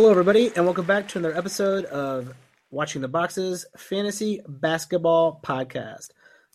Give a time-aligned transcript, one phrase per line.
[0.00, 2.34] Hello, everybody, and welcome back to another episode of
[2.70, 6.12] Watching the Boxes Fantasy Basketball Podcast.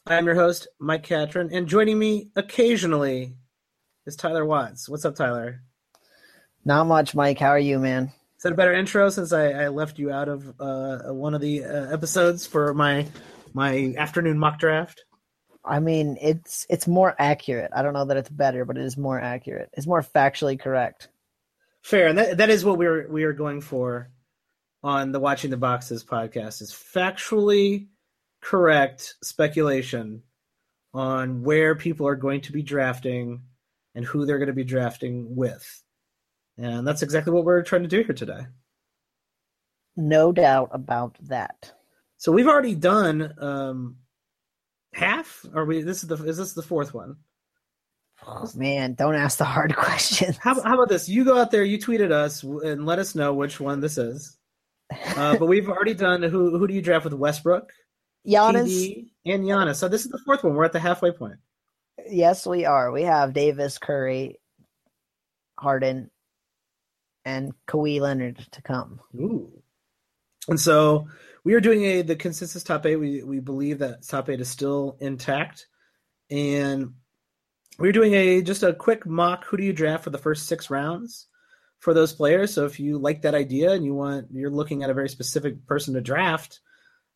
[0.07, 3.35] I am your host, Mike Catron, and joining me occasionally
[4.07, 4.89] is Tyler Watts.
[4.89, 5.61] What's up, Tyler?
[6.65, 7.37] Not much, Mike.
[7.37, 8.05] How are you, man?
[8.35, 11.41] Is that a better intro since I, I left you out of uh, one of
[11.41, 13.05] the uh, episodes for my
[13.53, 15.05] my afternoon mock draft?
[15.63, 17.69] I mean, it's it's more accurate.
[17.75, 19.69] I don't know that it's better, but it is more accurate.
[19.73, 21.09] It's more factually correct.
[21.85, 24.09] Fair, and that, that is what we are we are going for
[24.81, 27.89] on the Watching the Boxes podcast is factually
[28.41, 30.23] correct speculation
[30.95, 33.43] on where people are going to be drafting
[33.93, 35.83] and who they're going to be drafting with.
[36.57, 38.47] And that's exactly what we're trying to do here today.
[39.95, 41.71] No doubt about that.
[42.17, 43.97] So we've already done um,
[44.91, 45.45] half.
[45.53, 45.83] Are we?
[45.83, 47.17] This is the is this the fourth one?
[48.27, 50.37] Oh, man, don't ask the hard questions.
[50.37, 51.07] How, how about this?
[51.07, 53.97] You go out there, you tweet at us, and let us know which one this
[53.97, 54.37] is.
[55.15, 57.71] Uh, but we've already done who who do you draft with Westbrook,
[58.27, 59.75] Giannis, TD, and Giannis.
[59.77, 60.53] So this is the fourth one.
[60.53, 61.37] We're at the halfway point.
[62.07, 62.91] Yes, we are.
[62.91, 64.39] We have Davis, Curry,
[65.57, 66.11] Harden,
[67.23, 68.99] and Kawhi Leonard to come.
[69.15, 69.51] Ooh.
[70.47, 71.07] And so
[71.43, 72.97] we are doing a the consensus top eight.
[72.97, 75.67] We we believe that top eight is still intact,
[76.29, 76.93] and
[77.77, 79.45] we're doing a just a quick mock.
[79.45, 81.27] Who do you draft for the first six rounds
[81.79, 82.53] for those players?
[82.53, 85.65] So if you like that idea and you want you're looking at a very specific
[85.67, 86.59] person to draft,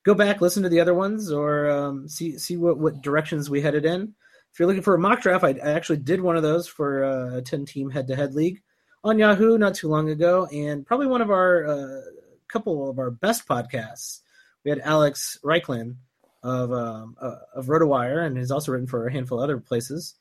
[0.03, 3.61] go back listen to the other ones or um, see see what what directions we
[3.61, 4.13] headed in.
[4.51, 7.03] If you're looking for a mock draft, I, I actually did one of those for
[7.03, 8.61] uh, a ten team head to head league
[9.03, 12.01] on Yahoo not too long ago, and probably one of our uh,
[12.47, 14.19] couple of our best podcasts.
[14.65, 15.95] We had Alex Rikleen
[16.43, 20.15] of um, uh, of RotoWire, and he's also written for a handful of other places.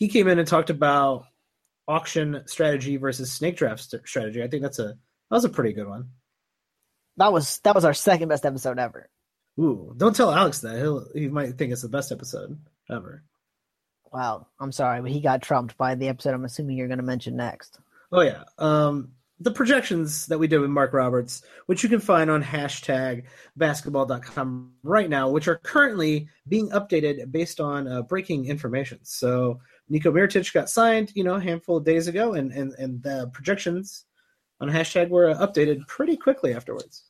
[0.00, 1.26] He came in and talked about
[1.86, 4.42] auction strategy versus snake draft st- strategy.
[4.42, 4.96] I think that's a that
[5.36, 6.08] was a pretty good one.
[7.18, 9.10] That was that was our second best episode ever.
[9.60, 10.78] Ooh, don't tell Alex that.
[10.78, 12.58] He'll he might think it's the best episode
[12.90, 13.22] ever.
[14.10, 17.04] Wow, I'm sorry, but he got trumped by the episode I'm assuming you're going to
[17.04, 17.78] mention next.
[18.10, 18.44] Oh yeah.
[18.58, 23.24] Um, the projections that we did with Mark Roberts, which you can find on hashtag
[23.56, 28.98] basketball.com right now, which are currently being updated based on uh, breaking information.
[29.02, 33.02] So Nico Mirotic got signed, you know, a handful of days ago, and and and
[33.02, 34.06] the projections
[34.60, 37.04] on hashtag were updated pretty quickly afterwards.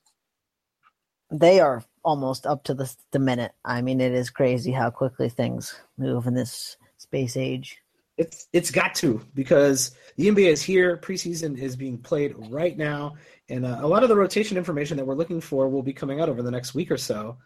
[1.31, 3.53] They are almost up to the the minute.
[3.65, 7.79] I mean, it is crazy how quickly things move in this space age.
[8.17, 10.97] It's it's got to because the NBA is here.
[10.97, 13.17] Preseason is being played right now,
[13.51, 16.21] and uh, a lot of the rotation information that we're looking for will be coming
[16.21, 17.37] out over the next week or so.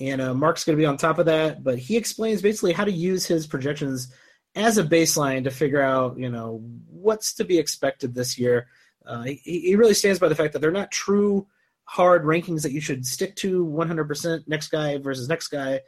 [0.00, 2.84] And uh, Mark's going to be on top of that, but he explains basically how
[2.84, 4.12] to use his projections
[4.58, 6.60] as a baseline to figure out, you know,
[6.90, 8.66] what's to be expected this year.
[9.06, 11.46] Uh, he, he really stands by the fact that they're not true
[11.88, 15.80] hard rankings that you should stick to 100% next guy versus next guy,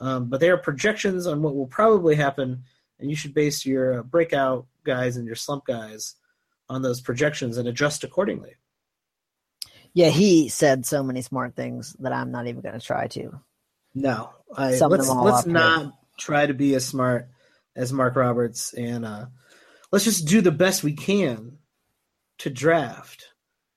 [0.00, 2.62] um, but they are projections on what will probably happen,
[2.98, 6.14] and you should base your breakout guys and your slump guys
[6.70, 8.54] on those projections and adjust accordingly.
[9.92, 13.38] Yeah, he said so many smart things that I'm not even going to try to.
[13.94, 15.92] No, I, let's let's not here.
[16.16, 17.28] try to be as smart
[17.76, 19.26] as Mark Roberts, and uh,
[19.90, 21.58] let's just do the best we can
[22.38, 23.26] to draft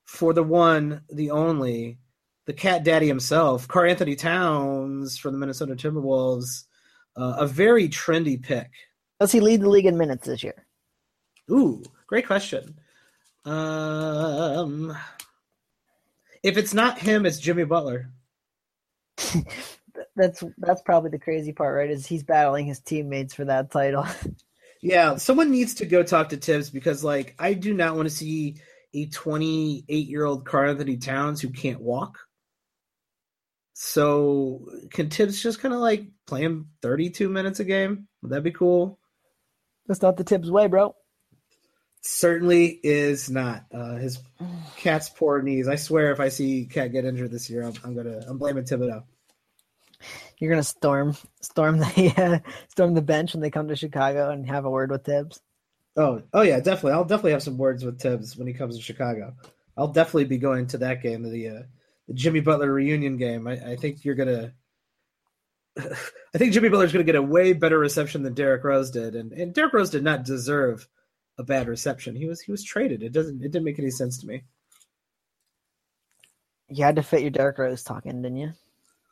[0.05, 1.99] for the one, the only,
[2.45, 6.65] the cat daddy himself, Karl Anthony Towns from the Minnesota Timberwolves.
[7.17, 8.69] Uh, a very trendy pick.
[9.19, 10.65] Does he lead the league in minutes this year?
[11.49, 12.77] Ooh, great question.
[13.45, 14.97] Um,
[16.43, 18.11] if it's not him, it's Jimmy Butler.
[20.15, 21.89] that's that's probably the crazy part, right?
[21.89, 24.07] Is he's battling his teammates for that title.
[24.81, 28.15] yeah, someone needs to go talk to Thibs because, like, I do not want to
[28.15, 28.57] see
[28.93, 32.19] a 28 year old Karl-Anthony Towns who can't walk.
[33.73, 38.07] So can Thibs just kind of like play him 32 minutes a game?
[38.21, 38.99] Would that be cool?
[39.85, 40.95] That's not the Thibs way, bro.
[42.01, 43.65] Certainly is not.
[43.73, 44.19] Uh, his
[44.77, 45.67] cat's poor knees.
[45.67, 48.63] I swear, if I see Cat get injured this year, I'm, I'm gonna I'm blaming
[48.63, 49.03] Thibodeau.
[50.39, 54.47] You're gonna storm storm the uh, storm the bench when they come to Chicago and
[54.47, 55.41] have a word with Thibs.
[55.97, 56.91] Oh, oh yeah, definitely.
[56.91, 59.33] I'll definitely have some words with Thibs when he comes to Chicago.
[59.77, 61.61] I'll definitely be going to that game, the uh,
[62.07, 63.47] the Jimmy Butler reunion game.
[63.47, 64.53] I, I think you're gonna.
[65.77, 69.15] I think Jimmy Butler's going to get a way better reception than Derrick Rose did,
[69.15, 70.87] and and Derrick Rose did not deserve
[71.37, 72.15] a bad reception.
[72.15, 73.03] He was he was traded.
[73.03, 74.43] It doesn't it didn't make any sense to me.
[76.67, 78.53] You had to fit your Derrick Rose talking, didn't you?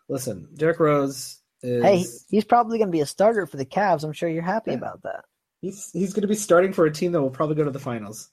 [0.09, 1.83] Listen, Derrick Rose is.
[1.83, 4.03] Hey, he's probably going to be a starter for the Cavs.
[4.03, 4.77] I'm sure you're happy yeah.
[4.77, 5.25] about that.
[5.61, 7.79] He's he's going to be starting for a team that will probably go to the
[7.79, 8.29] finals.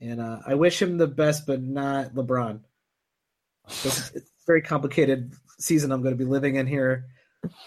[0.00, 2.60] and uh, I wish him the best, but not LeBron.
[3.68, 7.06] It's, it's a very complicated season I'm going to be living in here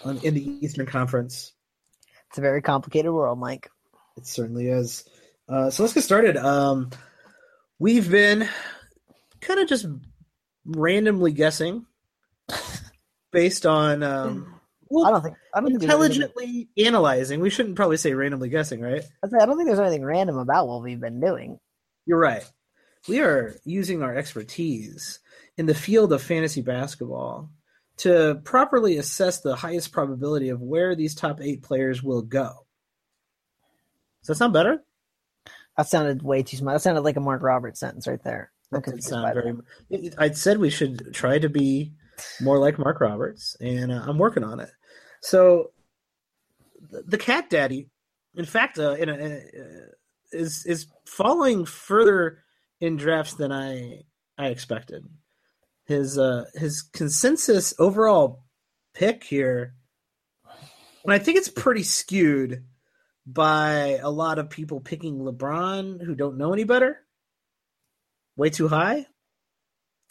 [0.04, 1.52] on, in the Eastern Conference.
[2.28, 3.70] It's a very complicated world, Mike.
[4.16, 5.08] It certainly is.
[5.48, 6.36] Uh, so let's get started.
[6.36, 6.90] Um,
[7.78, 8.48] we've been
[9.40, 9.86] kind of just
[10.66, 11.86] randomly guessing
[13.32, 17.40] based on um, well, I don't think I don't think anything- intelligently analyzing.
[17.40, 19.02] We shouldn't probably say randomly guessing, right?
[19.22, 21.58] I don't think there's anything random about what we've been doing.
[22.06, 22.44] You're right.
[23.08, 25.20] We are using our expertise
[25.56, 27.50] in the field of fantasy basketball
[27.98, 32.64] to properly assess the highest probability of where these top eight players will go.
[34.22, 34.82] Does that sound better?
[35.76, 36.76] That sounded way too smart.
[36.76, 38.50] That sounded like a Mark Roberts sentence right there.
[38.72, 39.52] I'm That confused sound by very.
[39.90, 40.14] that.
[40.18, 41.92] I said we should try to be
[42.40, 44.70] more like Mark Roberts, and uh, I'm working on it.
[45.20, 45.72] So,
[46.90, 47.88] the, the Cat Daddy,
[48.34, 49.86] in fact, uh, in a, uh,
[50.32, 52.42] is is falling further
[52.80, 54.02] in drafts than I
[54.36, 55.06] I expected.
[55.86, 58.44] His uh, his consensus overall
[58.94, 59.74] pick here,
[61.04, 62.64] and I think it's pretty skewed
[63.26, 66.98] by a lot of people picking LeBron who don't know any better.
[68.36, 69.06] Way too high.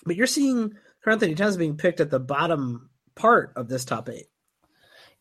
[0.06, 0.74] But you're seeing
[1.08, 4.26] Karl Anthony Towns being picked at the bottom part of this top eight.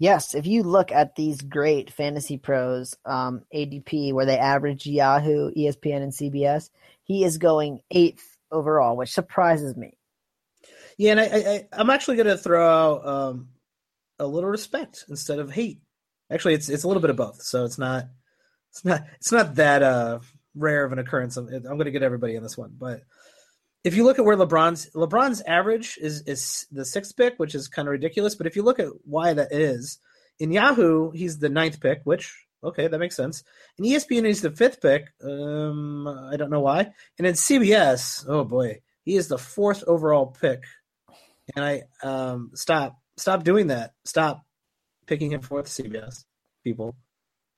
[0.00, 6.02] Yes, if you look at these great FantasyPros um, ADP where they average Yahoo, ESPN,
[6.02, 6.70] and CBS,
[7.04, 9.96] he is going eighth overall, which surprises me.
[10.98, 13.50] Yeah, and I, I'm actually going to throw out um,
[14.18, 15.78] a little respect instead of hate.
[16.32, 17.42] Actually, it's it's a little bit of both.
[17.42, 18.06] So it's not
[18.72, 20.18] it's not it's not that uh,
[20.56, 21.36] rare of an occurrence.
[21.36, 23.02] I'm, I'm going to get everybody on this one, but
[23.86, 27.68] if you look at where LeBron's LeBron's average is is the sixth pick, which is
[27.68, 28.34] kind of ridiculous.
[28.34, 29.98] But if you look at why that is,
[30.40, 32.34] in Yahoo he's the ninth pick, which
[32.64, 33.44] okay that makes sense.
[33.78, 35.04] In ESPN he's the fifth pick.
[35.22, 36.90] Um, I don't know why.
[37.16, 40.64] And in CBS, oh boy, he is the fourth overall pick.
[41.54, 43.92] And I um stop stop doing that.
[44.04, 44.44] Stop
[45.06, 46.24] picking him fourth CBS
[46.64, 46.96] people.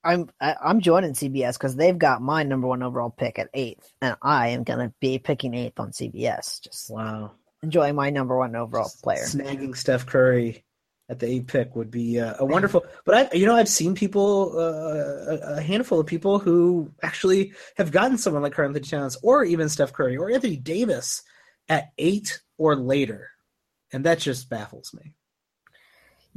[0.09, 3.93] I'm I, I'm joining CBS because they've got my number one overall pick at eighth,
[4.01, 6.63] and I am going to be picking eighth on CBS.
[6.63, 7.33] Just Wow.
[7.63, 9.25] enjoying my number one overall player.
[9.25, 10.65] Snagging Steph Curry
[11.11, 12.85] at the eight pick would be uh, a wonderful.
[13.05, 17.53] But I, you know, I've seen people, uh, a, a handful of people who actually
[17.77, 21.23] have gotten someone like Karl Anthony Towns, or even Steph Curry, or Anthony Davis
[21.69, 23.29] at eight or later,
[23.93, 25.13] and that just baffles me.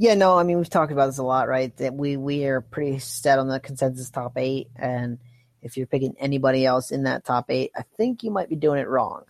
[0.02, 1.76] Yeah, no, I mean we've talked about this a lot, right?
[1.76, 5.20] That we we are pretty set on the consensus top eight, and
[5.60, 8.80] if you're picking anybody else in that top eight, I think you might be doing
[8.80, 9.22] it wrong.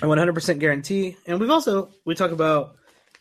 [0.00, 1.18] I 100% guarantee.
[1.26, 2.76] And we've also we talk about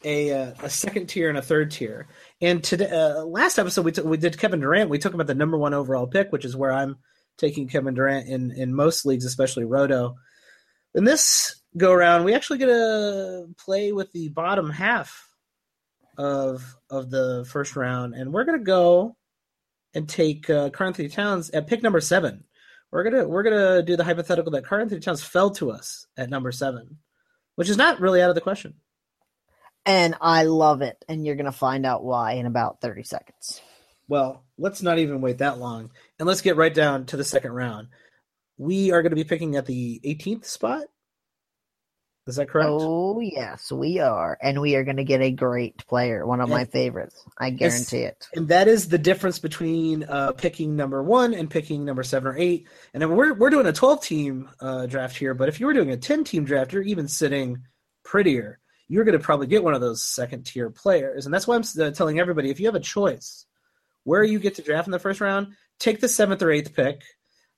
[0.06, 2.08] a uh, a second tier and a third tier.
[2.40, 4.90] And today, uh, last episode we took we did Kevin Durant.
[4.90, 7.00] We took at the number one overall pick, which is where I'm
[7.38, 10.16] taking Kevin Durant in in most leagues, especially Roto.
[10.96, 15.29] In this go around, we actually get to play with the bottom half
[16.20, 19.16] of of the first round, and we're gonna go
[19.94, 22.44] and take uh, Towns at pick number seven.
[22.92, 26.52] We're gonna we're gonna do the hypothetical that Anthony Towns fell to us at number
[26.52, 26.98] seven,
[27.56, 28.76] which is not really out of the question.
[29.86, 33.62] And I love it, and you're gonna find out why in about thirty seconds.
[34.10, 37.54] Well, let's not even wait that long, and let's get right down to the second
[37.54, 37.88] round.
[38.58, 40.84] We are going to be picking at the 18th spot.
[42.30, 42.70] Is that correct?
[42.72, 46.66] Oh yes, we are, and we are gonna get a great player, one of my
[46.66, 47.26] favorites.
[47.38, 48.28] I guarantee it.
[48.34, 52.38] And that is the difference between uh, picking number one and picking number seven or
[52.38, 52.68] eight.
[52.94, 55.74] And then we're we're doing a 12 team uh, draft here, but if you were
[55.74, 57.64] doing a 10 team draft, you're even sitting
[58.04, 58.60] prettier.
[58.88, 61.64] You're going to probably get one of those second tier players, and that's why I'm
[61.80, 63.46] uh, telling everybody: if you have a choice,
[64.04, 67.04] where you get to draft in the first round, take the seventh or eighth pick.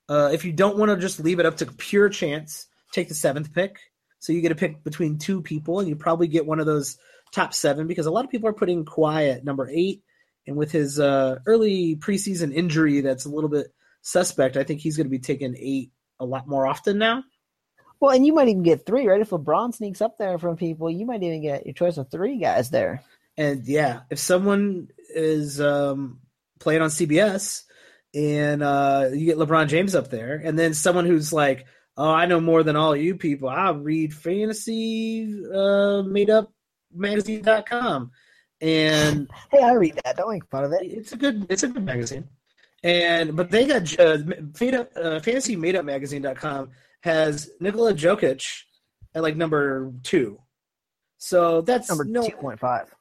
[0.08, 3.14] Uh, if you don't want to just leave it up to pure chance, take the
[3.14, 3.78] seventh pick.
[4.22, 6.96] So you get to pick between two people, and you probably get one of those
[7.32, 10.04] top seven because a lot of people are putting Kawhi at number eight,
[10.46, 14.56] and with his uh, early preseason injury, that's a little bit suspect.
[14.56, 17.24] I think he's going to be taking eight a lot more often now.
[17.98, 19.20] Well, and you might even get three, right?
[19.20, 22.38] If LeBron sneaks up there from people, you might even get your choice of three
[22.38, 23.02] guys there.
[23.36, 26.20] And yeah, if someone is um,
[26.60, 27.64] playing on CBS
[28.14, 32.26] and uh, you get LeBron James up there, and then someone who's like, "Oh, I
[32.26, 33.48] know more than all you people.
[33.48, 36.52] I read fantasy uh, made up
[36.94, 38.10] magazine.com."
[38.60, 40.16] And Hey, I read that.
[40.16, 40.82] Don't make fun of it.
[40.82, 42.28] it's a good it's a good magazine.
[42.84, 44.18] And but they got uh,
[44.96, 46.70] uh, fantasy made up magazine.com
[47.02, 48.44] has Nikola Jokic
[49.14, 50.38] at like number 2.
[51.18, 52.92] So that's Number no two point five.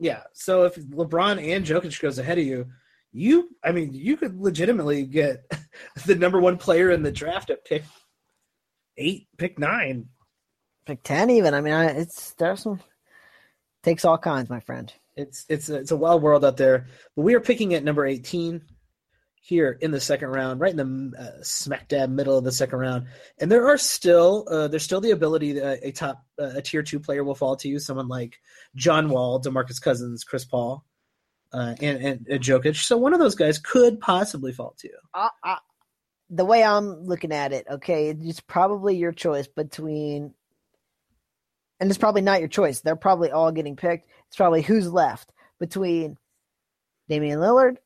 [0.00, 0.22] yeah.
[0.32, 2.66] So if LeBron and Jokic goes ahead of you,
[3.12, 5.44] you I mean you could legitimately get
[6.06, 7.82] the number one player in the draft at pick
[8.96, 10.08] eight, pick nine,
[10.86, 11.54] pick ten, even.
[11.54, 12.80] I mean, I, it's there's some
[13.82, 14.92] takes all kinds, my friend.
[15.16, 16.86] It's it's a, it's a wild world out there.
[17.16, 18.62] But we are picking at number eighteen
[19.42, 22.78] here in the second round, right in the uh, smack dab middle of the second
[22.78, 23.06] round.
[23.38, 26.82] And there are still uh, there's still the ability that a top uh, a tier
[26.82, 28.38] two player will fall to you, someone like
[28.76, 30.84] John Wall, DeMarcus Cousins, Chris Paul,
[31.52, 32.76] uh, and, and, and Jokic.
[32.76, 34.98] So one of those guys could possibly fall to you.
[35.14, 35.56] Uh,
[36.30, 40.32] the way I'm looking at it, okay, it's probably your choice between,
[41.78, 42.80] and it's probably not your choice.
[42.80, 44.08] They're probably all getting picked.
[44.28, 46.16] It's probably who's left between
[47.08, 47.76] Damian Lillard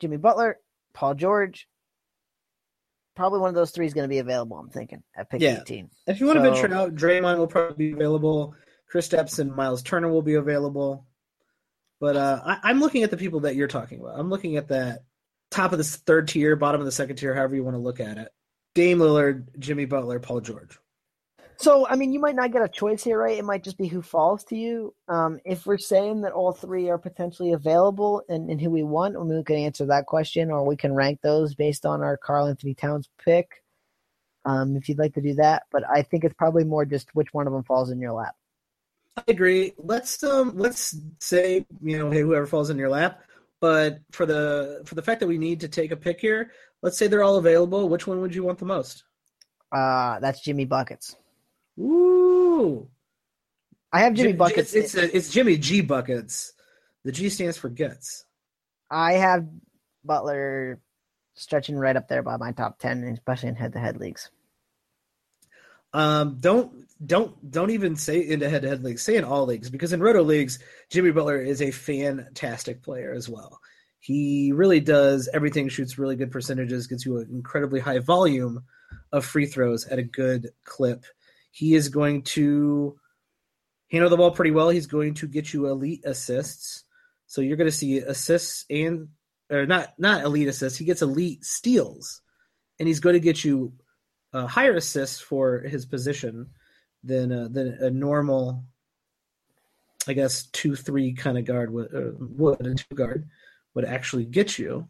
[0.00, 0.58] Jimmy Butler,
[0.94, 1.68] Paul George.
[3.14, 4.58] Probably one of those three is going to be available.
[4.58, 5.60] I'm thinking at pick yeah.
[5.60, 5.90] 18.
[6.06, 8.54] If you want so, to venture out, Draymond will probably be available.
[8.88, 11.06] Chris Kristaps and Myles Turner will be available.
[12.00, 14.18] But uh, I, am looking at the people that you're talking about.
[14.18, 15.00] I'm looking at that
[15.50, 18.00] top of the third tier, bottom of the second tier, however you want to look
[18.00, 18.28] at it.
[18.74, 20.78] Dame Lillard, Jimmy Butler, Paul George.
[21.56, 23.36] So, I mean, you might not get a choice here, right?
[23.36, 24.94] It might just be who falls to you.
[25.08, 29.14] Um, if we're saying that all three are potentially available and, and who we want,
[29.14, 32.16] I mean, we can answer that question, or we can rank those based on our
[32.16, 33.62] Karl-Anthony Towns pick,
[34.46, 35.64] um, if you'd like to do that.
[35.70, 38.34] But I think it's probably more just which one of them falls in your lap.
[39.18, 39.74] I agree.
[39.76, 43.22] Let's um, let's say you know, hey, whoever falls in your lap.
[43.60, 46.52] But for the for the fact that we need to take a pick here,
[46.82, 47.88] let's say they're all available.
[47.88, 49.04] Which one would you want the most?
[49.70, 51.14] Uh, that's Jimmy buckets.
[51.78, 52.88] Ooh.
[53.92, 54.74] I have Jimmy buckets.
[54.74, 56.52] It's it's, it's Jimmy G buckets.
[57.04, 58.24] The G stands for gets.
[58.90, 59.46] I have
[60.04, 60.80] Butler
[61.34, 64.30] stretching right up there by my top ten, especially in head-to-head leagues.
[65.92, 69.02] Um, don't don't don't even say into head-to-head leagues.
[69.02, 70.58] Say in all leagues because in roto leagues,
[70.90, 73.60] Jimmy Butler is a fantastic player as well.
[74.00, 75.68] He really does everything.
[75.68, 76.86] Shoots really good percentages.
[76.86, 78.62] Gets you an incredibly high volume
[79.12, 81.04] of free throws at a good clip.
[81.52, 82.98] He is going to
[83.90, 84.70] handle the ball pretty well.
[84.70, 86.84] He's going to get you elite assists.
[87.26, 89.08] So you're going to see assists and
[89.50, 90.78] or not not elite assists.
[90.78, 92.20] He gets elite steals,
[92.78, 93.72] and he's going to get you
[94.32, 96.50] uh, higher assists for his position
[97.02, 98.64] than uh, than a normal,
[100.06, 103.28] I guess two three kind of guard would uh, would and two guard
[103.74, 104.88] would actually get you.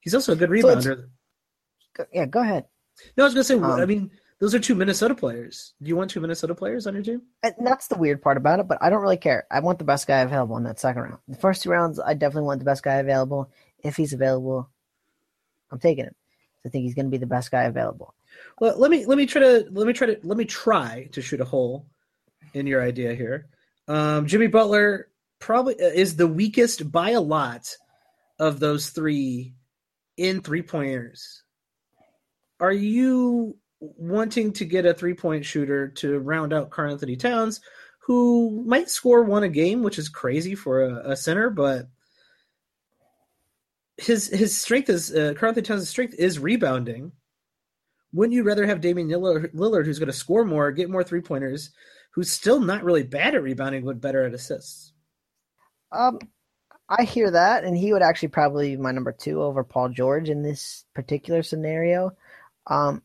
[0.00, 1.08] He's also a good rebounder.
[1.96, 2.66] So yeah, go ahead.
[3.16, 3.54] No, I was going to say.
[3.54, 5.74] Um, I mean, those are two Minnesota players.
[5.82, 7.22] Do you want two Minnesota players on your team?
[7.42, 9.46] And that's the weird part about it, but I don't really care.
[9.50, 11.18] I want the best guy available in that second round.
[11.28, 13.50] The first two rounds, I definitely want the best guy available.
[13.82, 14.70] If he's available,
[15.70, 16.14] I'm taking him.
[16.64, 18.14] I think he's going to be the best guy available.
[18.60, 21.22] Well, let me let me try to let me try to let me try to
[21.22, 21.86] shoot a hole
[22.54, 23.48] in your idea here.
[23.88, 25.08] Um, Jimmy Butler
[25.38, 27.74] probably uh, is the weakest by a lot
[28.38, 29.54] of those three
[30.16, 31.42] in three pointers.
[32.60, 37.60] Are you wanting to get a three point shooter to round out Karl-Anthony Towns,
[38.00, 41.88] who might score one a game, which is crazy for a, a center, but
[43.96, 47.12] his his strength is uh, Karl-Anthony Towns' strength is rebounding.
[48.12, 51.70] Wouldn't you rather have Damian Lillard, who's going to score more, get more three pointers,
[52.12, 54.92] who's still not really bad at rebounding, but better at assists?
[55.92, 56.18] Um,
[56.88, 60.28] I hear that, and he would actually probably be my number two over Paul George
[60.28, 62.16] in this particular scenario.
[62.66, 63.02] Um,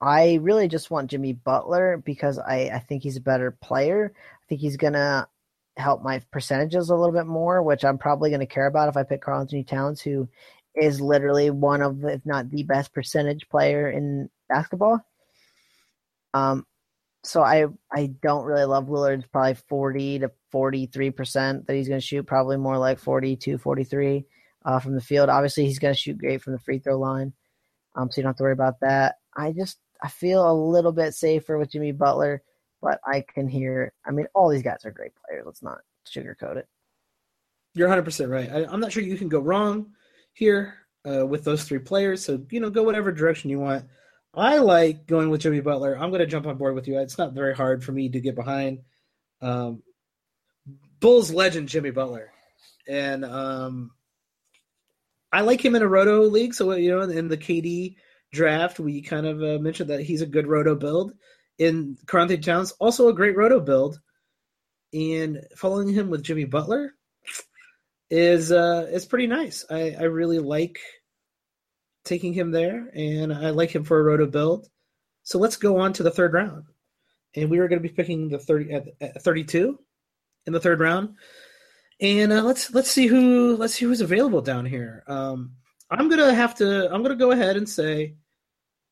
[0.00, 4.14] I really just want Jimmy Butler because I, I think he's a better player.
[4.16, 5.28] I think he's gonna
[5.76, 9.02] help my percentages a little bit more, which I'm probably gonna care about if I
[9.02, 10.26] pick Karl-Anthony Towns, who
[10.74, 15.00] is literally one of, if not the best percentage player in basketball.
[16.32, 16.66] Um,
[17.22, 22.00] so I I don't really love Lillard's probably 40 to 43 percent that he's going
[22.00, 24.24] to shoot, probably more like 42, 43
[24.64, 25.28] uh, from the field.
[25.28, 27.32] Obviously, he's going to shoot great from the free throw line,
[27.94, 29.16] um, so you don't have to worry about that.
[29.36, 32.42] I just I feel a little bit safer with Jimmy Butler,
[32.80, 33.92] but I can hear.
[34.06, 35.44] I mean, all these guys are great players.
[35.44, 36.68] Let's not sugarcoat it.
[37.74, 38.50] You're 100 percent right.
[38.50, 39.92] I, am not sure you can go wrong
[40.32, 40.74] here
[41.08, 42.24] uh, with those three players.
[42.24, 43.84] So you know, go whatever direction you want.
[44.34, 45.94] I like going with Jimmy Butler.
[45.94, 46.98] I'm going to jump on board with you.
[46.98, 48.80] It's not very hard for me to get behind.
[49.42, 49.82] Um,
[51.00, 52.30] Bulls legend Jimmy Butler,
[52.86, 53.90] and um,
[55.32, 56.54] I like him in a roto league.
[56.54, 57.96] So you know, in the KD
[58.32, 61.14] draft, we kind of uh, mentioned that he's a good roto build.
[61.58, 64.00] In Karl-Anthony Towns, also a great roto build.
[64.92, 66.94] And following him with Jimmy Butler
[68.10, 69.64] is uh, is pretty nice.
[69.70, 70.78] I, I really like
[72.04, 74.68] taking him there, and I like him for a roto build.
[75.22, 76.64] So let's go on to the third round,
[77.36, 79.78] and we are going to be picking the thirty at, at thirty-two
[80.46, 81.16] in the third round,
[82.00, 85.04] and uh, let's let's see who let's see who's available down here.
[85.06, 85.52] Um,
[85.90, 86.92] I'm gonna have to.
[86.92, 88.14] I'm gonna go ahead and say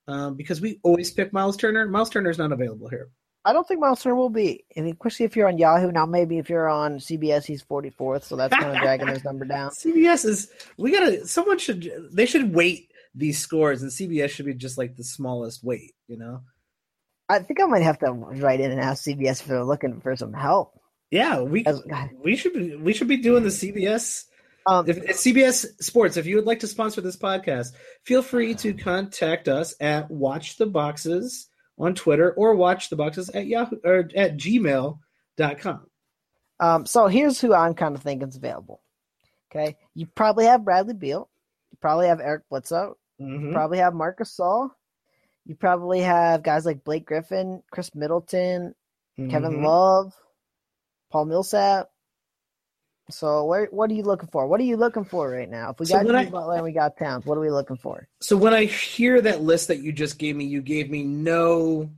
[0.06, 1.88] um, because we always pick Myles Turner.
[1.88, 3.08] Myles Turner is not available here.
[3.48, 5.90] I don't think Myles Turner will be, and especially if you're on Yahoo.
[5.90, 9.46] Now, maybe if you're on CBS, he's 44th, so that's kind of dragging his number
[9.46, 9.70] down.
[9.70, 11.26] CBS is we gotta.
[11.26, 11.90] Someone should.
[12.12, 15.94] They should weight these scores, and CBS should be just like the smallest weight.
[16.08, 16.42] You know.
[17.30, 20.14] I think I might have to write in and ask CBS if they're looking for
[20.14, 20.78] some help.
[21.10, 21.82] Yeah, we As-
[22.22, 24.24] we should be we should be doing the CBS.
[24.66, 27.68] Um, If, if CBS Sports, if you would like to sponsor this podcast,
[28.04, 33.30] feel free to contact us at Watch the Boxes on Twitter or Watch the Boxes
[33.30, 35.86] at Yahoo or at gmail.com.
[36.60, 38.80] Um, so here's who I'm kind of thinking is available.
[39.50, 41.30] Okay, you probably have Bradley Beal,
[41.70, 43.46] you probably have Eric Bledsoe, Mhm.
[43.46, 44.70] you probably have Marcus Saul,
[45.46, 48.74] you probably have guys like Blake Griffin, Khris Middleton,
[49.16, 49.64] Kevin Mhm.
[49.64, 50.14] Love,
[51.10, 51.90] Paul Millsap.
[53.10, 54.46] So where what are you looking for?
[54.46, 55.70] What are you looking for right now?
[55.70, 58.06] If we So got I- Butler and we got Towns, what are we looking for?
[58.20, 61.90] So when I hear that list that you just gave me, you gave me no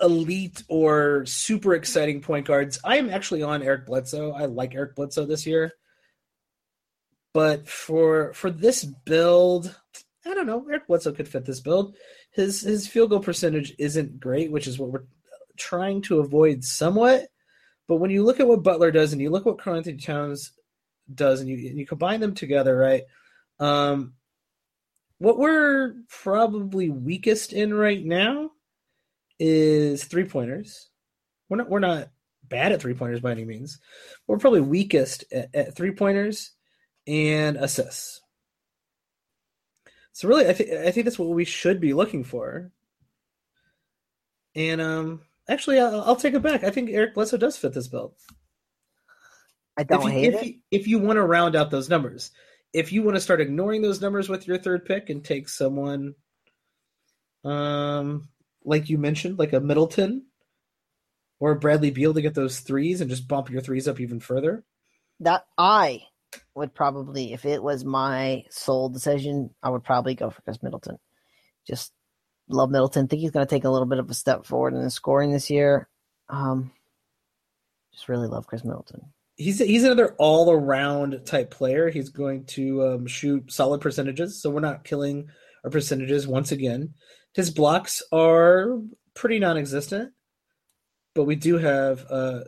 [0.00, 2.78] elite or super exciting point guards.
[2.84, 4.32] I am actually on Eric Bledsoe.
[4.32, 5.72] I like Eric Bledsoe this year.
[7.32, 9.74] But for for this build,
[10.26, 10.66] I don't know.
[10.68, 11.96] Eric Bledsoe could fit this build.
[12.32, 15.04] His his field goal percentage isn't great, which is what we're
[15.56, 17.28] trying to avoid somewhat.
[17.92, 19.98] But when you look at what Butler does and you look at what Karl Anthony
[19.98, 20.52] Towns
[21.14, 23.02] does and you and you combine them together, right?
[23.60, 24.14] Um,
[25.18, 28.52] what we're probably weakest in right now
[29.38, 30.88] is three pointers.
[31.50, 32.08] We're not we're not
[32.44, 33.78] bad at three pointers by any means.
[34.26, 36.52] We're probably weakest at, at three pointers
[37.06, 38.22] and assists.
[40.12, 42.72] So really, I think I think that's what we should be looking for.
[44.54, 46.64] And um, actually, I'll, I'll take it back.
[46.64, 48.14] I think Eric Bledsoe does fit this build
[49.76, 50.46] I don't if you, hate if it.
[50.46, 52.30] You, if you want to round out those numbers,
[52.72, 56.14] if you want to start ignoring those numbers with your third pick and take someone,
[57.44, 58.28] um,
[58.64, 60.26] like you mentioned, like a Middleton
[61.40, 64.20] or a Bradley Beal to get those threes and just bump your threes up even
[64.20, 64.64] further.
[65.20, 66.02] that I
[66.54, 70.98] would probably, if it was my sole decision, I would probably go for Khris Middleton.
[71.66, 71.92] Just
[72.48, 73.08] love Middleton.
[73.08, 75.32] Think he's going to take a little bit of a step forward in his scoring
[75.32, 75.88] this year.
[76.28, 76.72] Um,
[77.92, 79.02] just really love Khris Middleton.
[79.36, 81.88] He's he's another all around type player.
[81.90, 85.28] He's going to um, shoot solid percentages, so we're not killing
[85.64, 86.94] our percentages once again.
[87.34, 88.78] His blocks are
[89.14, 90.12] pretty non-existent,
[91.14, 92.40] but we do have uh,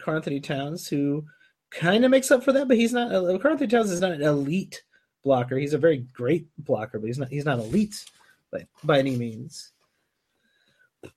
[0.00, 1.24] Karl Anthony Towns who
[1.70, 2.68] kind of makes up for that.
[2.68, 3.14] But he's not.
[3.14, 4.82] Uh, Karl Towns is not an elite
[5.22, 5.58] blocker.
[5.58, 7.28] He's a very great blocker, but he's not.
[7.28, 8.04] He's not elite
[8.52, 9.72] by by any means.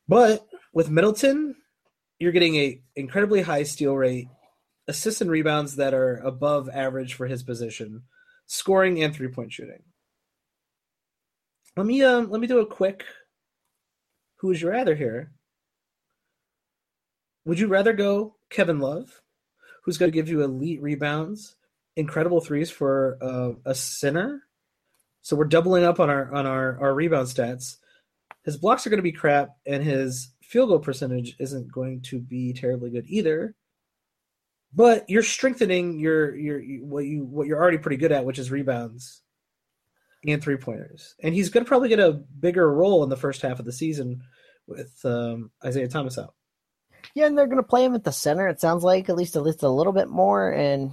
[0.08, 1.56] But with Middleton,
[2.20, 4.28] you're getting a incredibly high steal rate,
[4.88, 8.04] assists and rebounds that are above average for his position,
[8.46, 9.84] scoring and three point shooting.
[11.76, 13.04] Let me um let me do a quick
[14.44, 15.32] who would you rather here?
[17.46, 19.22] Would you rather go Kevin Love,
[19.84, 21.56] who's going to give you elite rebounds,
[21.96, 24.44] incredible threes for uh, a center?
[25.24, 27.78] So we're doubling up on our on our, our rebound stats.
[28.44, 32.20] His blocks are going to be crap, and his field goal percentage isn't going to
[32.20, 33.56] be terribly good either.
[34.76, 38.52] But you're strengthening your your what you what you're already pretty good at, which is
[38.52, 39.22] rebounds
[40.28, 41.16] and three pointers.
[41.24, 43.72] And he's going to probably get a bigger role in the first half of the
[43.72, 44.24] season
[44.68, 46.34] with um, Isaiah Thomas out.
[47.16, 48.48] Yeah, and they're going to play him at the center.
[48.48, 50.92] It sounds like at least at least a little bit more, and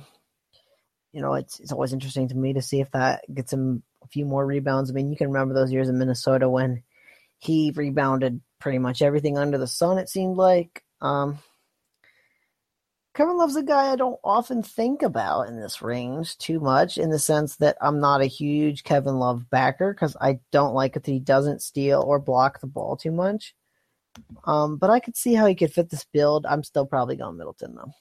[1.12, 4.09] you know it's it's always interesting to me to see if that gets him a
[4.09, 4.91] few more rebounds.
[4.91, 6.83] I mean, you can remember those years in Minnesota when
[7.39, 9.99] he rebounded pretty much everything under the sun.
[9.99, 10.85] It seemed like.
[11.01, 11.39] Um,
[13.15, 17.11] Kevin Love's a guy I don't often think about in this range too much, in
[17.11, 21.03] the sense that I'm not a huge Kevin Love backer because I don't like it
[21.03, 23.55] that he doesn't steal or block the ball too much.
[24.45, 26.47] Um, but I could see how he could fit this build.
[26.47, 27.93] I'm still probably going Middleton though.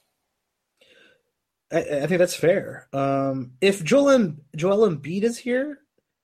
[1.72, 2.88] I, I think that's fair.
[2.92, 5.80] Um, if Joel em, Joel Embiid is here,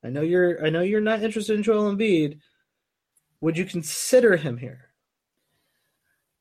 [0.06, 2.38] I know you're I know you're not interested in Joel Embiid.
[3.40, 4.90] Would you consider him here?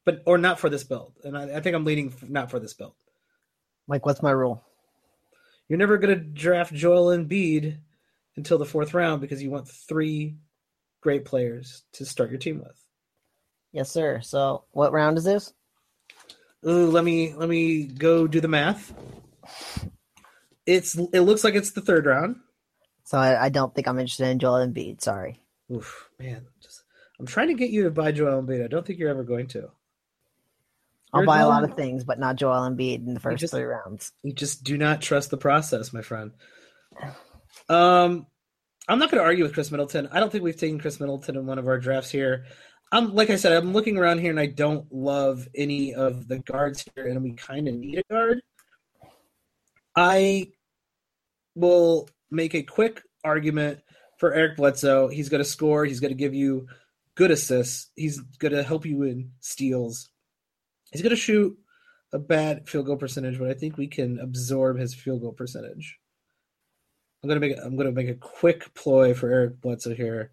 [0.05, 2.75] But or not for this build, and I, I think I'm leaning not for this
[2.75, 2.93] build.
[3.87, 4.63] Mike, what's my rule?
[5.67, 7.79] You're never going to draft Joel Embiid
[8.35, 10.35] until the fourth round because you want three
[11.01, 12.79] great players to start your team with.
[13.71, 14.21] Yes, sir.
[14.21, 15.53] So, what round is this?
[16.67, 18.93] Ooh, let me let me go do the math.
[20.67, 22.35] It's it looks like it's the third round.
[23.05, 25.01] So, I, I don't think I'm interested in Joel Embiid.
[25.01, 25.39] Sorry.
[25.73, 26.83] Oof, man, just
[27.19, 28.63] I'm trying to get you to buy Joel Embiid.
[28.63, 29.69] I don't think you're ever going to.
[31.13, 33.53] I'll You're buy a lot of things, but not Joel Embiid in the first just-
[33.53, 34.11] three rounds.
[34.23, 36.31] You just do not trust the process, my friend.
[37.69, 38.27] Um,
[38.87, 40.09] I'm not going to argue with Khris Middleton.
[40.11, 42.45] I don't think we've taken Khris Middleton in one of our drafts here.
[42.91, 46.39] I'm like I said, I'm looking around here and I don't love any of the
[46.39, 48.41] guards here, and we kind of need a guard.
[49.95, 50.51] I
[51.55, 53.79] will make a quick argument
[54.17, 55.07] for Eric Bledsoe.
[55.07, 55.85] He's going to score.
[55.85, 56.67] He's going to give you
[57.15, 57.89] good assists.
[57.95, 60.09] He's going to help you in steals.
[60.91, 61.57] He's going to shoot
[62.13, 65.99] a bad field goal percentage, but I think we can absorb his field goal percentage.
[67.21, 70.31] I'm gonna make I'm gonna make a quick ploy for Eric Bledsoe here,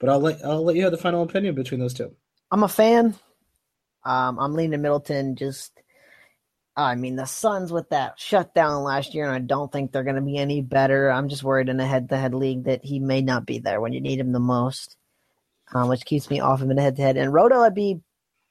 [0.00, 2.16] but I'll let I'll let you have the final opinion between those two.
[2.50, 3.14] I'm a fan.
[4.04, 5.36] Um, I'm leaning Middleton.
[5.36, 5.80] Just,
[6.76, 10.16] I mean, the Suns with that shutdown last year, and I don't think they're going
[10.16, 11.10] to be any better.
[11.10, 14.00] I'm just worried in a head-to-head league that he may not be there when you
[14.00, 14.96] need him the most,
[15.72, 17.16] um, which keeps me off him in a head-to-head.
[17.16, 18.00] And Roto, I'd be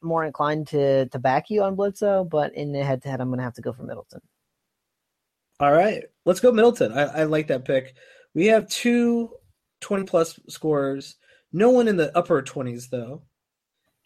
[0.01, 3.43] more inclined to to back you on Bledsoe, but in the head-to-head, I'm going to
[3.43, 4.21] have to go for Middleton.
[5.59, 6.93] All right, let's go Middleton.
[6.93, 7.95] I, I like that pick.
[8.33, 9.31] We have two
[9.81, 11.17] 20 plus scorers.
[11.51, 13.23] No one in the upper 20s though.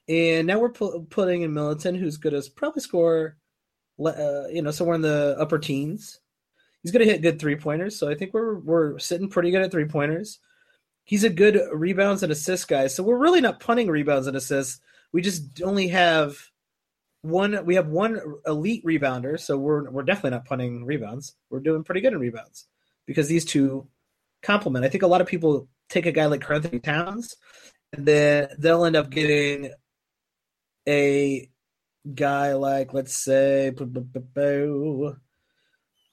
[0.10, 3.38] And now we're pu- putting in Middleton, who's going to probably score,
[4.04, 6.20] uh, you know, somewhere in the upper teens.
[6.84, 9.62] He's going to hit good three pointers, so I think we're we're sitting pretty good
[9.62, 10.40] at three pointers.
[11.04, 14.80] He's a good rebounds and assists guy, so we're really not punting rebounds and assists.
[15.12, 16.38] We just only have
[17.22, 21.36] one we have one elite rebounder, so we're we're definitely not punting rebounds.
[21.50, 22.68] We're doing pretty good in rebounds
[23.06, 23.88] because these two
[24.44, 24.86] complement.
[24.86, 27.36] I think a lot of people take a guy like Karl-Anthony Towns,
[27.94, 29.72] and then they'll end up getting
[30.88, 31.50] a
[32.16, 35.16] guy like let's say oh,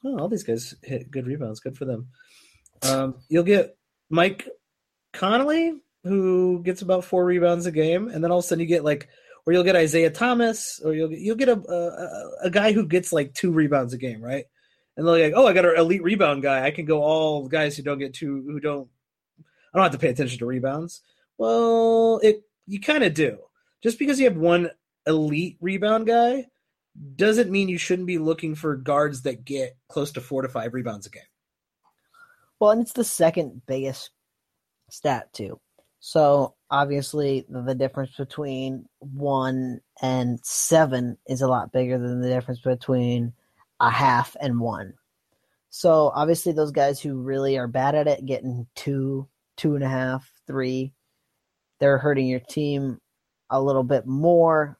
[0.03, 1.59] all these guys hit good rebounds.
[1.59, 2.07] Good for them.
[2.83, 3.77] Um, you'll get
[4.09, 4.47] Mike
[5.13, 8.67] Conley, who gets about four rebounds a game, and then all of a sudden you
[8.67, 9.09] get like
[9.45, 13.13] or you'll get Isaiah Thomas, or you'll you'll get a, a, a guy who gets
[13.13, 14.45] like two rebounds a game, right?
[14.97, 16.65] And they're like, oh, I got an elite rebound guy.
[16.65, 18.89] I can go all guys who don't get two, who don't.
[19.39, 21.01] I don't have to pay attention to rebounds.
[21.37, 23.37] Well, it you kind of do.
[23.83, 24.71] Just because you have one
[25.07, 26.45] elite rebound guy
[27.15, 30.73] doesn't mean you shouldn't be looking for guards that get close to four to five
[30.73, 31.23] rebounds a game.
[32.59, 34.11] Well, and it's the second biggest
[34.89, 35.59] stat too.
[35.99, 42.61] So obviously, the difference between one and seven is a lot bigger than the difference
[42.61, 43.33] between
[43.79, 44.93] a half and one.
[45.69, 49.89] So obviously, those guys who really are bad at it, getting two, two and a
[49.89, 50.93] half, three,
[51.79, 52.99] they're hurting your team
[53.49, 54.77] a little bit more.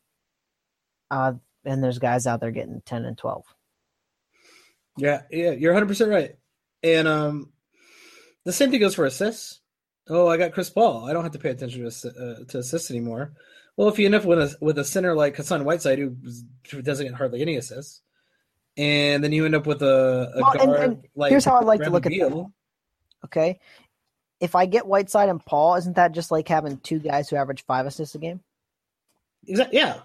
[1.12, 3.46] Uh, and there's guys out there getting ten and twelve.
[4.98, 6.36] Yeah, yeah, you're 100 percent right.
[6.82, 7.52] And um,
[8.46, 9.60] the same thing goes for assists
[10.10, 11.06] oh, I got Chris Paul.
[11.06, 13.34] I don't have to pay attention to uh, to assists anymore.
[13.78, 16.16] Well, if you end up with a with a center like Hassan Whiteside who,
[16.72, 18.02] who doesn't get hardly any assists,
[18.78, 21.56] and then you end up with a, a well, guard and, and like here's how
[21.56, 22.30] I like to look at Beal.
[22.30, 23.26] that.
[23.26, 23.60] Okay,
[24.40, 27.66] if I get Whiteside and Paul, isn't that just like having two guys who average
[27.66, 28.42] five assists a game?
[29.48, 29.80] Exactly.
[29.80, 30.00] Yeah,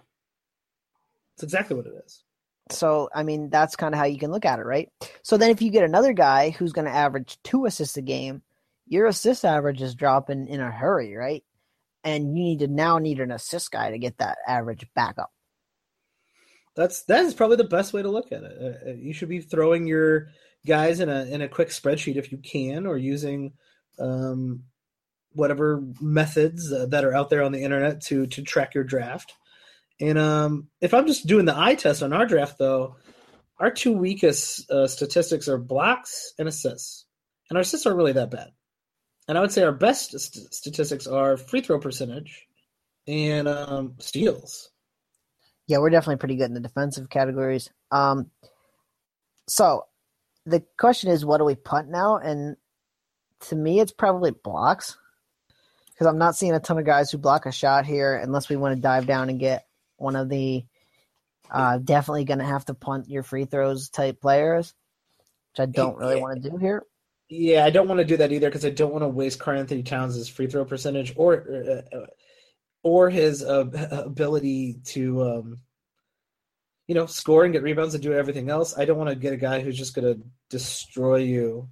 [1.41, 2.23] that's exactly what it is.
[2.71, 4.91] So, I mean, that's kind of how you can look at it, right?
[5.23, 8.43] So then, if you get another guy who's going to average two assists a game,
[8.87, 11.43] your assist average is dropping in a hurry, right?
[12.05, 15.33] And you need to now need an assist guy to get that average back up.
[16.77, 18.57] That's that is probably the best way to look at it.
[18.61, 20.29] Uh, uh, you should be throwing your
[20.67, 23.55] guys in a in a quick spreadsheet if you can, or using
[23.99, 24.65] um,
[25.33, 29.35] whatever methods uh, that are out there on the internet to to track your draft.
[30.01, 32.97] And um, if I'm just doing the eye test on our draft, though,
[33.59, 37.05] our two weakest uh, statistics are blocks and assists,
[37.49, 38.49] and our assists aren't really that bad.
[39.29, 42.47] And I would say our best st- statistics are free throw percentage
[43.07, 44.71] and um, steals.
[45.67, 47.71] Yeah, we're definitely pretty good in the defensive categories.
[47.93, 48.31] Um,
[49.47, 49.85] so
[50.47, 52.17] the question is, what do we punt now?
[52.17, 52.57] And
[53.49, 54.97] to me, it's probably blocks
[55.91, 58.57] because I'm not seeing a ton of guys who block a shot here unless we
[58.57, 59.67] want to dive down and get
[60.01, 60.65] one of the
[61.51, 64.75] uh, definitely going to have to punt your free throws type players,
[65.53, 66.85] which I don't really want to do here.
[67.29, 69.83] Yeah, I don't want to do that either because I don't want to waste Karl-Anthony
[69.83, 71.45] Towns' free throw percentage or
[71.93, 72.07] uh, uh,
[72.83, 75.59] or his uh, ability to um,
[76.89, 78.77] you know score and get rebounds and do everything else.
[78.77, 81.69] I don't want to get a guy who's just going to destroy you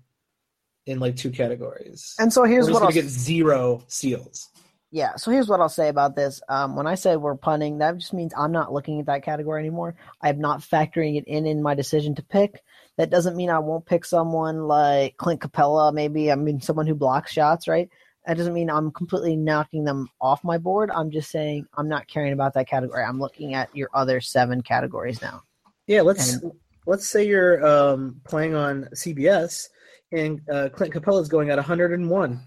[0.87, 2.15] in like two categories.
[2.19, 4.49] And so here's what I'll get zero seals.
[4.91, 6.41] Yeah, so here's what I'll say about this.
[6.49, 9.61] Um, when I say we're punting, that just means I'm not looking at that category
[9.61, 9.95] anymore.
[10.23, 12.63] I'm not factoring it in in my decision to pick.
[12.97, 15.93] That doesn't mean I won't pick someone like Clint Capela.
[15.93, 16.33] maybe.
[16.33, 17.91] I mean, someone who blocks shots, right?
[18.27, 20.91] That doesn't mean I'm completely knocking them off my board.
[20.91, 23.05] I'm just saying I'm not caring about that category.
[23.05, 25.43] I'm looking at your other seven categories now.
[25.87, 26.53] Yeah, let's and,
[26.87, 29.69] let's say you're um, playing on CBS
[30.13, 32.41] and uh, Clint Capela is going at 101.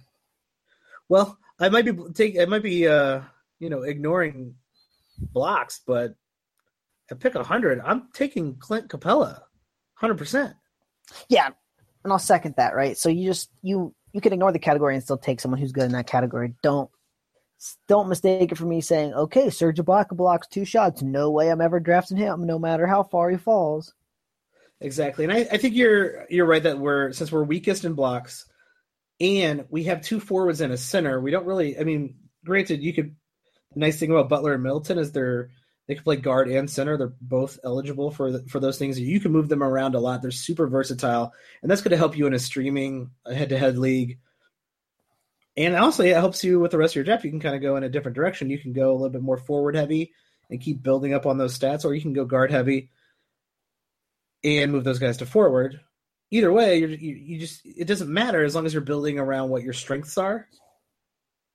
[1.08, 3.21] Well, I might be take I might be uh,
[3.60, 4.56] you know ignoring
[5.19, 6.15] blocks, but
[7.12, 9.41] I pick 100, I'm taking Clint Capela,
[10.00, 10.17] 100.
[10.17, 10.56] percent
[11.30, 11.50] Yeah,
[12.04, 12.76] and I'll second that.
[12.76, 12.97] Right.
[12.97, 15.86] So you just you you can ignore the category and still take someone who's good
[15.86, 16.54] in that category.
[16.63, 16.89] Don't
[17.88, 21.04] don't mistake it for me saying, okay, Serge Ibaka blocks two shots.
[21.04, 23.93] No way I'm ever drafting him, no matter how far he falls.
[24.80, 28.47] Exactly, and I, I think you're you're right that we're since we're weakest in blocks,
[29.21, 31.21] and we have two forwards and a center.
[31.21, 31.79] We don't really.
[31.79, 33.15] I mean, granted, you could.
[33.73, 35.51] The nice thing about Butler and Middleton is they're
[35.88, 36.97] they can play guard and center.
[36.97, 38.99] They're both eligible for the, for those things.
[38.99, 40.21] You can move them around a lot.
[40.21, 43.77] They're super versatile, and that's going to help you in a streaming head to head
[43.77, 44.19] league.
[45.55, 47.23] And also, it helps you with the rest of your draft.
[47.23, 48.49] You can kind of go in a different direction.
[48.49, 50.13] You can go a little bit more forward heavy
[50.49, 52.89] and keep building up on those stats, or you can go guard heavy
[54.43, 55.79] and move those guys to forward.
[56.31, 59.63] Either way, you you just it doesn't matter as long as you're building around what
[59.63, 60.47] your strengths are.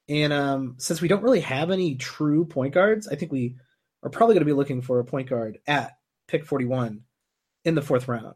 [0.09, 3.57] And um, since we don't really have any true point guards, I think we
[4.03, 5.93] are probably going to be looking for a point guard at
[6.29, 7.01] pick 41
[7.65, 8.35] in the fourth round.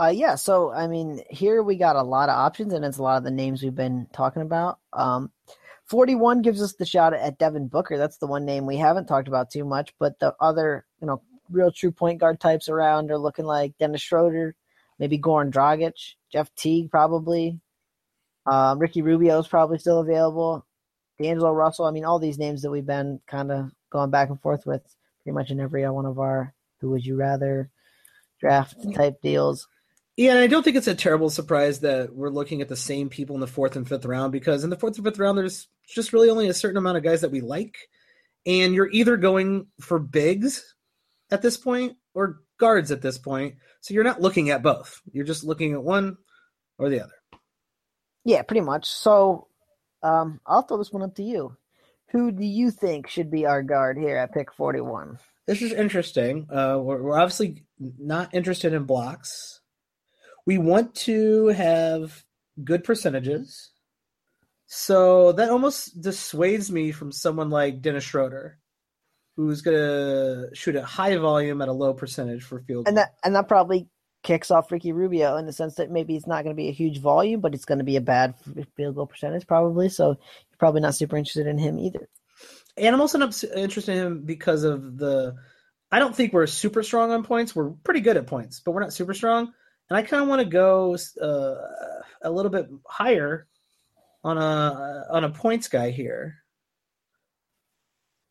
[0.00, 3.02] Uh, yeah, so I mean, here we got a lot of options, and it's a
[3.02, 4.78] lot of the names we've been talking about.
[4.92, 5.30] Um,
[5.84, 7.98] 41 gives us the shot at Devin Booker.
[7.98, 11.20] That's the one name we haven't talked about too much, but the other, you know,
[11.50, 14.54] real true point guard types around are looking like Dennis Schroeder,
[15.00, 15.94] maybe Goran Dragic,
[16.30, 17.58] Jeff Teague probably.
[18.46, 20.64] Um, Ricky Rubio is probably still available.
[21.20, 21.86] D'Angelo Russell.
[21.86, 24.82] I mean, all these names that we've been kind of going back and forth with
[25.22, 27.70] pretty much in every one of our who would you rather
[28.40, 29.66] draft type deals.
[30.16, 33.08] Yeah, and I don't think it's a terrible surprise that we're looking at the same
[33.08, 35.68] people in the fourth and fifth round because in the fourth and fifth round, there's
[35.88, 37.76] just really only a certain amount of guys that we like.
[38.46, 40.74] And you're either going for bigs
[41.30, 43.56] at this point or guards at this point.
[43.80, 45.00] So you're not looking at both.
[45.10, 46.18] You're just looking at one
[46.78, 47.14] or the other.
[48.24, 48.86] Yeah, pretty much.
[48.86, 49.48] So
[50.02, 51.56] um, I'll throw this one up to you.
[52.12, 55.18] Who do you think should be our guard here at pick 41?
[55.46, 56.46] This is interesting.
[56.50, 59.60] Uh, we're, we're obviously not interested in blocks.
[60.46, 62.24] We want to have
[62.62, 63.70] good percentages.
[64.66, 68.59] So that almost dissuades me from someone like Dennis Schroeder
[69.40, 72.88] who's going to shoot a high volume at a low percentage for field goal.
[72.90, 73.88] And that and that probably
[74.22, 76.72] kicks off Ricky Rubio in the sense that maybe it's not going to be a
[76.72, 78.34] huge volume, but it's going to be a bad
[78.76, 79.88] field goal percentage probably.
[79.88, 82.08] So you're probably not super interested in him either.
[82.76, 85.36] And I'm also not interested in him because of the.
[85.90, 87.56] I don't think we're super strong on points.
[87.56, 89.52] We're pretty good at points, but we're not super strong.
[89.88, 91.54] And I kind of want to go uh,
[92.22, 93.46] a little bit higher
[94.22, 96.39] on a on a points guy here.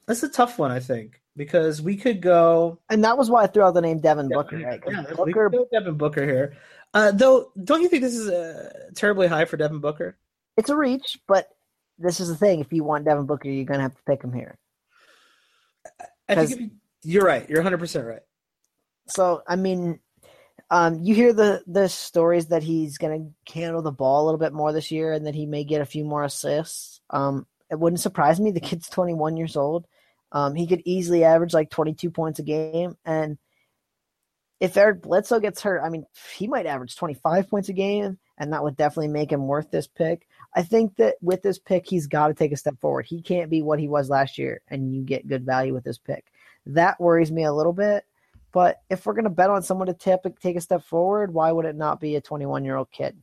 [0.10, 2.80] That's a tough one, I think, because we could go.
[2.90, 4.58] And that was why I threw out the name Devin Booker.
[4.58, 4.82] Right?
[4.88, 6.58] Yeah, Booker, Devin Booker here.
[6.96, 10.18] Uh, though, don't you think this is uh, terribly high for Devin Booker?
[10.58, 11.50] It's a reach, but
[12.00, 12.60] this is the thing.
[12.60, 14.58] If you want Devin Booker, you're going to have to pick him here.
[16.28, 16.72] I think you,
[17.04, 17.48] you're right.
[17.48, 18.24] You're 100 percent right.
[19.10, 20.00] So, I mean,
[20.72, 24.40] um, you hear the the stories that he's going to handle the ball a little
[24.40, 27.00] bit more this year, and that he may get a few more assists.
[27.12, 28.50] Um, it wouldn't surprise me.
[28.50, 29.86] The kid's 21 years old.
[30.32, 32.96] Um, he could easily average like 22 points a game.
[33.06, 33.38] And
[34.60, 36.06] if Eric Bledsoe gets hurt, I mean,
[36.38, 39.88] he might average 25 points a game, and that would definitely make him worth this
[39.88, 40.28] pick.
[40.54, 43.06] I think that with this pick, he's got to take a step forward.
[43.06, 45.98] He can't be what he was last year, and you get good value with this
[45.98, 46.26] pick.
[46.66, 48.06] That worries me a little bit.
[48.52, 51.52] But if we're going to bet on someone to tip, take a step forward, why
[51.52, 53.16] would it not be a 21 year old kid?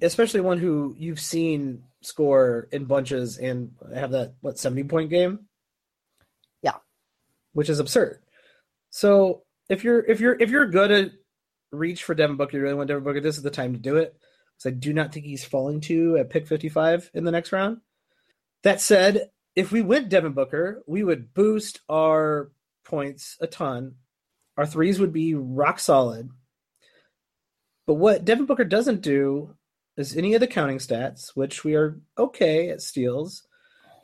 [0.00, 5.40] Especially one who you've seen score in bunches and have that, what, 70 point game?
[7.54, 8.20] Which is absurd.
[8.90, 11.12] So if you're if you're if you're good at
[11.72, 13.96] reach for Devin Booker, you really want Devin Booker, this is the time to do
[13.96, 14.14] it.
[14.56, 17.78] Because I do not think he's falling to at pick 55 in the next round.
[18.62, 22.50] That said, if we went Devin Booker, we would boost our
[22.84, 23.96] points a ton.
[24.56, 26.30] Our threes would be rock solid.
[27.86, 29.56] But what Devin Booker doesn't do
[29.96, 33.46] is any of the counting stats, which we are okay at steals.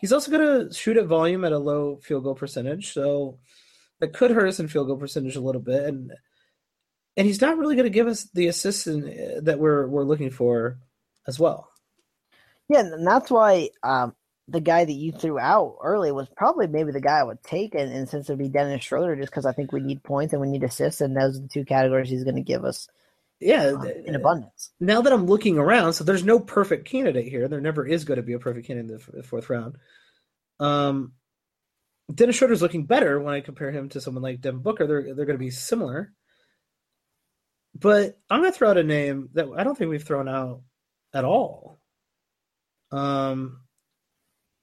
[0.01, 3.39] He's also going to shoot at volume at a low field goal percentage, so
[4.01, 5.85] that could hurt us in field goal percentage a little bit.
[5.85, 6.13] And
[7.17, 10.31] and he's not really going to give us the assists in, that we're we're looking
[10.31, 10.79] for
[11.27, 11.71] as well.
[12.69, 14.15] Yeah, and that's why um,
[14.49, 17.75] the guy that you threw out early was probably maybe the guy I would take,
[17.75, 20.41] and, and since it'd be Dennis Schroeder, just because I think we need points and
[20.41, 22.89] we need assists, and those are the two categories he's going to give us.
[23.41, 24.71] Yeah, um, in abundance.
[24.81, 27.49] Now that I'm looking around, so there's no perfect candidate here.
[27.49, 29.77] There never is going to be a perfect candidate in the fourth round.
[30.61, 31.15] Um,
[32.15, 34.87] Dennis Schroeder's looking better when I compare him to someone like Devin Booker.
[34.87, 36.13] They're they're going to be similar.
[37.75, 40.63] but I'm gonna throw out a name that I don't think we've thrown out
[41.15, 41.81] at all.
[42.93, 43.61] Um,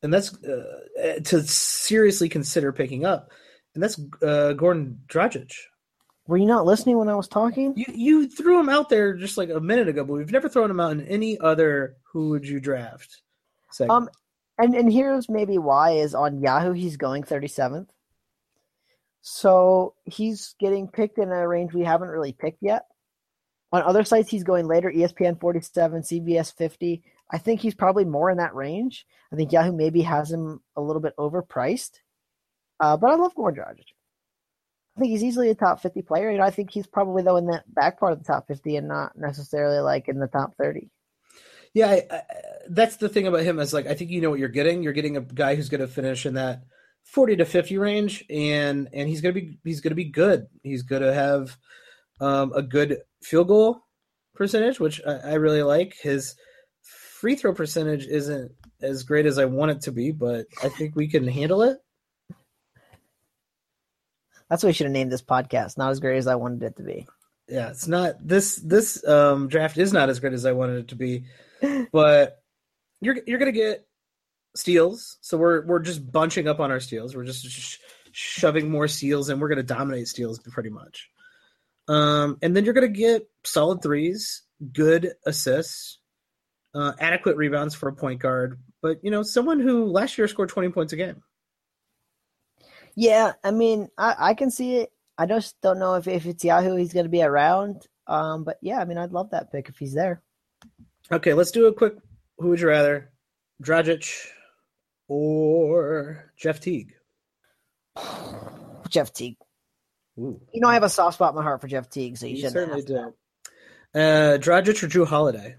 [0.04, 3.32] and that's uh, to seriously consider picking up,
[3.74, 5.52] and that's uh, Goran Dragic.
[6.28, 7.74] Were you not listening when I was talking?
[7.78, 10.70] You you threw him out there just like a minute ago, but we've never thrown
[10.70, 13.22] him out in any other "Who would you draft?"
[13.72, 13.92] segment.
[13.92, 14.10] Um,
[14.58, 17.88] and and here's maybe why is on Yahoo he's going 37th.
[19.22, 22.86] So he's getting picked in a range we haven't really picked yet.
[23.72, 27.04] On other sites he's going later, ESPN 47, CBS 50.
[27.30, 29.06] I think he's probably more in that range.
[29.32, 32.00] I think Yahoo maybe has him a little bit overpriced.
[32.80, 33.97] Uh, but I love Goran Dragic.
[34.98, 36.32] I think he's easily a top 50 player.
[36.32, 38.78] You know, I think he's probably though in the back part of the top 50
[38.78, 40.90] and not necessarily like in the top 30.
[41.74, 42.22] Yeah, I, I,
[42.70, 44.82] that's the thing about him is like I think you know what you're getting.
[44.82, 46.64] You're getting a guy who's going to finish in that
[47.04, 50.48] 40 to 50 range, and and he's going to be he's going to be good.
[50.64, 51.56] He's going to have
[52.20, 53.82] um, a good field goal
[54.34, 55.96] percentage, which I, I really like.
[56.02, 56.36] His
[56.82, 60.96] free throw percentage isn't as great as I want it to be, but I think
[60.96, 61.78] we can handle it.
[64.50, 65.78] That's what we should have named this podcast.
[65.78, 67.08] Not as great as I wanted it to be.
[67.48, 70.88] Yeah, it's not this this um, draft is not as great as I wanted it
[70.90, 71.26] to be,
[71.92, 72.42] but
[73.00, 73.88] you're you're gonna get
[74.56, 75.18] steals.
[75.22, 77.16] So we're we're just bunching up on our steals.
[77.16, 77.78] We're just sh-
[78.12, 81.10] shoving more steals, and we're gonna dominate steals pretty much.
[81.88, 86.00] Um, and then you're gonna get solid threes, good assists,
[86.76, 88.60] uh, adequate rebounds for a point guard.
[88.82, 91.24] But you know, someone who last year scored 20 points a game.
[92.98, 94.92] Yeah, I mean, I, I can see it.
[95.20, 97.88] I just don't know if, if it's Yahoo he's going to be around.
[98.08, 100.24] Um, but yeah, I mean, I'd love that pick if he's there.
[101.12, 101.94] Okay, let's do a quick.
[102.40, 103.12] Who would you rather,
[103.64, 104.12] Dragic
[105.08, 106.94] or Jeff Teague?
[108.90, 109.38] Jeff Teague.
[110.18, 112.26] Ooh, You know, I have a soft spot in my heart for Jeff Teague, so
[112.26, 113.14] you, you shouldn't certainly do.
[113.94, 115.58] Uh, Dragic or Jrue Holiday?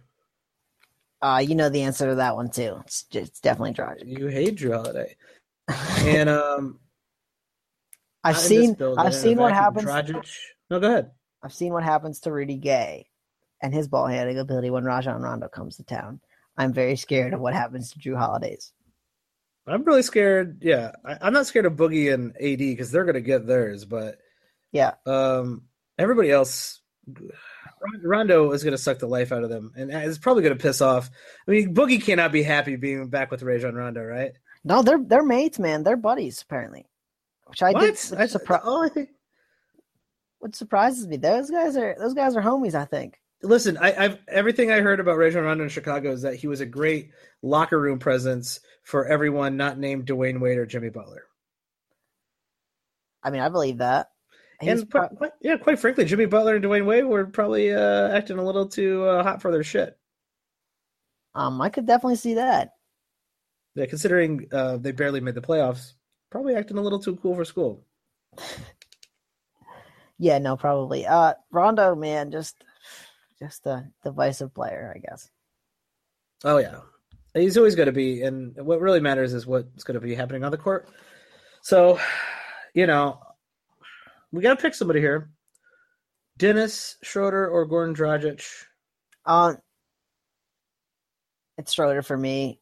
[1.23, 2.79] Uh, you know the answer to that one too.
[2.85, 4.07] It's, it's definitely Dragic.
[4.07, 5.15] You hate Jrue Holiday,
[6.01, 6.81] and um,
[8.29, 9.87] I've not seen I've seen what happens.
[9.87, 10.29] Dragic.
[10.71, 11.11] No, go ahead.
[11.43, 13.09] I've seen what happens to Rudy Gay
[13.63, 16.21] and his ball handling ability when Rajon Rondo comes to town.
[16.57, 18.73] I'm very scared of what happens to Jrue Holidays.
[19.67, 20.59] I'm really scared.
[20.63, 24.19] Yeah, I, I'm not scared of Boogie and AD because they're gonna get theirs, but
[24.73, 25.63] Yeah, um,
[25.99, 26.81] everybody else,
[28.03, 31.11] Rondo is gonna suck the life out of them, and it's probably gonna piss off.
[31.47, 34.33] I mean, Boogie cannot be happy being back with Rajon Rondo, right?
[34.65, 35.83] no, they're they're mates, man.
[35.85, 36.87] They're buddies apparently,
[37.49, 37.81] which I what?
[37.81, 38.19] did.
[38.19, 39.11] I, surpri- oh, I think.
[40.39, 42.75] what surprises me, those guys are those guys are homies.
[42.75, 43.19] I think.
[43.43, 46.61] Listen, I, I've everything I heard about Rajon Rondo in Chicago is that he was
[46.61, 47.11] a great
[47.43, 51.25] locker room presence for everyone not named Dwyane Wade or Jimmy Butler.
[53.23, 54.11] I mean, I believe that.
[54.61, 58.09] He's and pro- quite- yeah, quite frankly, Jimmy Butler and Dwyane Wade were probably uh,
[58.09, 59.97] acting a little too uh, hot for their shit.
[61.35, 62.73] um, I could definitely see that.
[63.77, 65.93] Yeah, considering uh, they barely made the playoffs,
[66.31, 67.85] probably acting a little too cool for school.
[70.19, 71.07] Yeah, no, probably.
[71.07, 72.65] Uh, Rondo, man, just
[73.39, 75.31] just a divisive player, I guess.
[76.45, 76.81] Oh yeah,
[77.35, 80.43] he's always going to be, and what really matters is what's going to be happening
[80.43, 80.89] on the court.
[81.63, 82.01] So,
[82.75, 83.21] you know,
[84.33, 85.31] we got to pick somebody here:
[86.37, 88.45] Dennis Schroeder or Gordon Dragic.
[89.25, 89.59] Um,
[91.59, 92.61] it's Schroeder for me.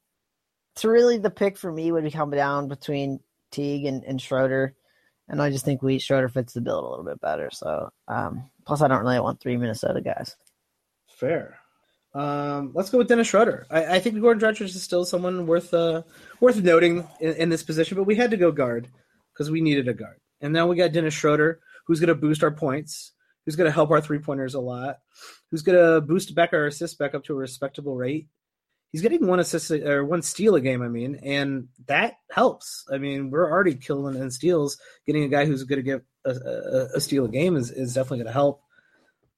[0.75, 3.21] It's really the pick for me would be coming down between
[3.57, 4.75] Teague and, and Schroeder,
[5.29, 7.51] and I just think we Schroeder fits the bill a little bit better.
[7.51, 10.37] So, um, plus I don't really want three Minnesota guys.
[11.09, 11.59] Fair.
[12.14, 13.66] Um, let's go with Dennis Schroeder.
[13.71, 16.03] I, I think Gordon Dragic is still someone worth uh,
[16.40, 18.88] worth noting in, in this position, but we had to go guard
[19.33, 22.42] because we needed a guard, and now we got Dennis Schroeder, who's going to boost
[22.42, 23.12] our points,
[23.45, 24.99] who's going to help our three pointers a lot,
[25.51, 28.28] who's going to boost back our assists back up to a respectable rate.
[28.93, 32.87] He's getting one assist or one steal a game, I mean, and that helps.
[32.91, 34.78] I mean, we're already killing in steals.
[35.07, 37.95] Getting a guy who's going to get a, a, a steal a game is, is
[37.95, 38.62] definitely going to help.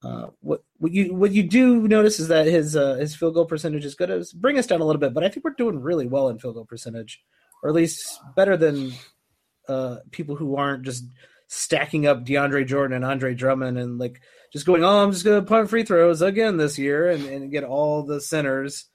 [0.01, 3.45] Uh, what what you what you do notice is that his uh, his field goal
[3.45, 5.81] percentage is going to bring us down a little bit, but I think we're doing
[5.81, 7.21] really well in field goal percentage,
[7.61, 8.93] or at least better than
[9.67, 11.03] uh, people who aren't just
[11.47, 14.21] stacking up DeAndre Jordan and Andre Drummond and like
[14.53, 17.51] just going, oh, I'm just going to punt free throws again this year and, and
[17.51, 18.85] get all the centers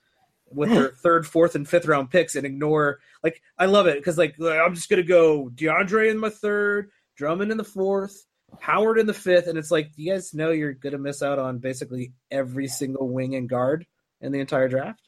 [0.55, 4.19] with their third, fourth, and fifth round picks and ignore like I love it because
[4.19, 8.25] like I'm just going to go DeAndre in my third, Drummond in the fourth.
[8.61, 11.59] Howard in the fifth, and it's like, you guys know you're gonna miss out on
[11.59, 13.85] basically every single wing and guard
[14.21, 15.03] in the entire draft?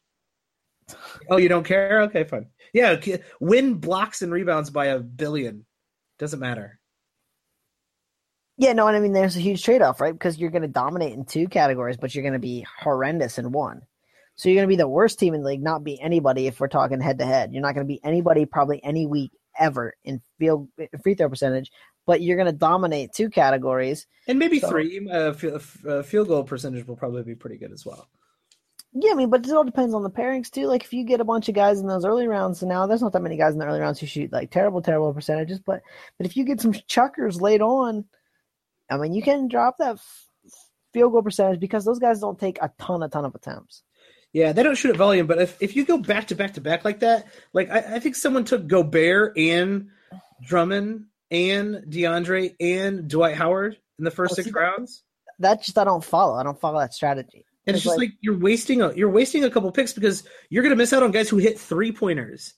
[1.28, 2.02] Oh, you don't care?
[2.02, 2.46] Okay, fine.
[2.72, 3.00] Yeah,
[3.40, 5.64] win blocks and rebounds by a billion.
[6.18, 6.78] Doesn't matter.
[8.58, 10.12] Yeah, no, and I mean there's a huge trade off, right?
[10.12, 13.52] Because you're going to dominate in two categories, but you're going to be horrendous in
[13.52, 13.82] one.
[14.36, 16.60] So you're going to be the worst team in the league, not be anybody if
[16.60, 17.52] we're talking head to head.
[17.52, 20.68] You're not going to be anybody probably any week ever in field
[21.02, 21.72] free throw percentage,
[22.06, 25.08] but you're going to dominate two categories and maybe so, three.
[25.10, 25.32] Uh,
[25.88, 28.08] uh, field goal percentage will probably be pretty good as well.
[28.92, 30.66] Yeah, I mean, but it all depends on the pairings too.
[30.66, 33.02] Like if you get a bunch of guys in those early rounds, so now there's
[33.02, 35.60] not that many guys in the early rounds who shoot like terrible, terrible percentages.
[35.60, 35.82] But
[36.18, 38.04] but if you get some chuckers late on,
[38.90, 39.98] I mean, you can drop that
[40.94, 43.82] field goal percentage because those guys don't take a ton, a ton of attempts.
[44.36, 46.60] Yeah, they don't shoot at volume, but if, if you go back to back to
[46.60, 49.88] back like that, like I, I think someone took Gobert and
[50.42, 55.02] Drummond and DeAndre and Dwight Howard in the first six rounds.
[55.38, 56.34] That just I don't follow.
[56.34, 57.46] I don't follow that strategy.
[57.66, 60.62] And it's, just like, like, you're wasting a you're wasting a couple picks because you're
[60.62, 62.52] gonna miss out on guys who hit three pointers.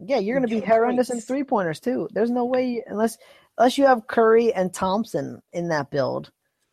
[0.00, 2.08] Yeah, you're gonna be horrendous in three pointers too.
[2.12, 3.16] There's no way unless
[3.56, 6.32] unless you have Curry and Thompson in that build,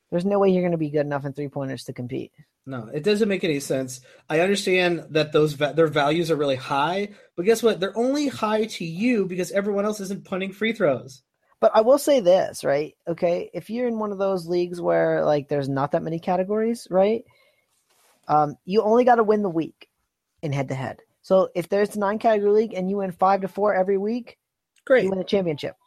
[0.09, 2.31] there's no way you're going to be good enough in three pointers to compete.
[2.67, 4.01] No, it doesn't make any sense.
[4.29, 7.79] I understand that those va- their values are really high, but guess what?
[7.79, 11.23] They're only high to you because everyone else isn't punting free throws.
[11.61, 12.93] But I will say this, right?
[13.07, 16.89] Okay, if you're in one of those leagues where like there's not that many categories,
[16.91, 17.23] right?
[18.27, 19.87] Um, you only got to win the week
[20.41, 20.99] in head to head.
[21.21, 24.37] So if there's a nine category league and you win five to four every week,
[24.85, 25.77] great, you win the championship.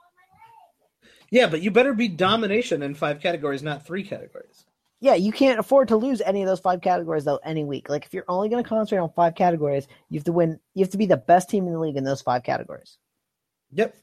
[1.31, 4.65] Yeah, but you better be domination in five categories, not three categories.
[5.01, 7.89] Yeah, you can't afford to lose any of those five categories though any week.
[7.89, 10.61] Like if you're only going to concentrate on five categories, you have to win.
[10.75, 12.99] You have to be the best team in the league in those five categories.
[13.73, 13.95] Yep.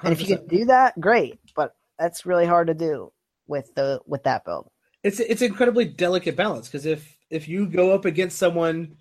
[0.00, 0.04] 100%.
[0.04, 1.38] And if you can do that, great.
[1.54, 3.12] But that's really hard to do
[3.46, 4.70] with the with that build.
[5.02, 8.96] It's it's incredibly delicate balance because if if you go up against someone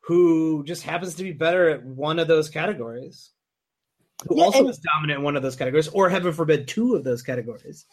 [0.00, 3.30] who just happens to be better at one of those categories,
[4.28, 6.94] who yeah, also and, is dominant in one of those categories, or heaven forbid, two
[6.94, 7.86] of those categories,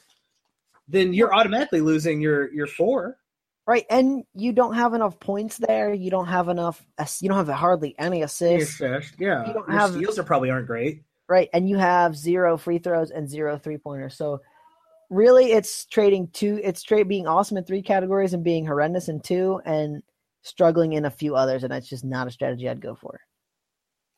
[0.87, 3.17] then you're automatically losing your your four.
[3.65, 5.93] Right, and you don't have enough points there.
[5.93, 6.85] You don't have enough.
[7.21, 8.81] You don't have hardly any assists.
[8.81, 11.03] Yeah, you don't your have steals are probably aren't great.
[11.29, 14.15] Right, and you have zero free throws and zero three pointers.
[14.15, 14.41] So
[15.09, 16.59] really, it's trading two.
[16.61, 20.03] It's trade being awesome in three categories and being horrendous in two, and
[20.41, 21.63] struggling in a few others.
[21.63, 23.21] And that's just not a strategy I'd go for.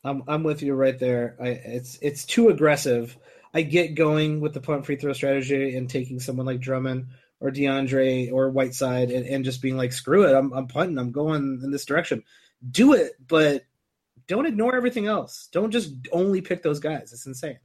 [0.02, 1.36] I'm I'm with you right there.
[1.40, 3.16] I, it's it's too aggressive.
[3.56, 7.06] I get going with the punt free throw strategy and taking someone like Drummond
[7.40, 11.10] or DeAndre or Whiteside and, and just being like, screw it, I'm I'm punting, I'm
[11.10, 12.22] going in this direction.
[12.70, 13.64] Do it, but
[14.26, 15.48] don't ignore everything else.
[15.52, 17.14] Don't just only pick those guys.
[17.14, 17.58] It's insane.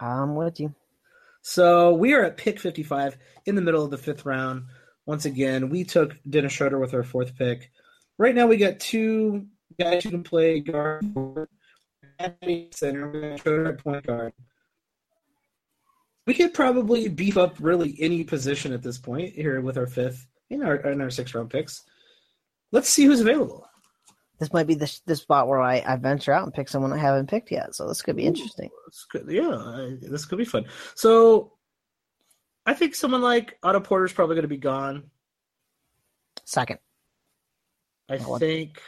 [0.00, 0.74] I'm with you.
[1.42, 4.64] So we are at pick 55 in the middle of the fifth round.
[5.04, 7.70] Once again, we took Dennis Schroeder with our fourth pick.
[8.18, 9.46] Right now, we got two
[9.78, 11.04] guys who can play guard,
[12.72, 14.32] center, Schroeder at point guard.
[16.26, 20.26] We could probably beef up really any position at this point here with our fifth
[20.50, 21.84] in our in our six round picks.
[22.72, 23.68] Let's see who's available.
[24.38, 26.98] This might be the, the spot where I, I venture out and pick someone I
[26.98, 27.74] haven't picked yet.
[27.74, 28.68] So this could be interesting.
[29.14, 30.66] Ooh, yeah, this could be fun.
[30.94, 31.52] So
[32.66, 35.04] I think someone like Otto Porter is probably going to be gone.
[36.44, 36.80] Second.
[38.08, 38.82] I think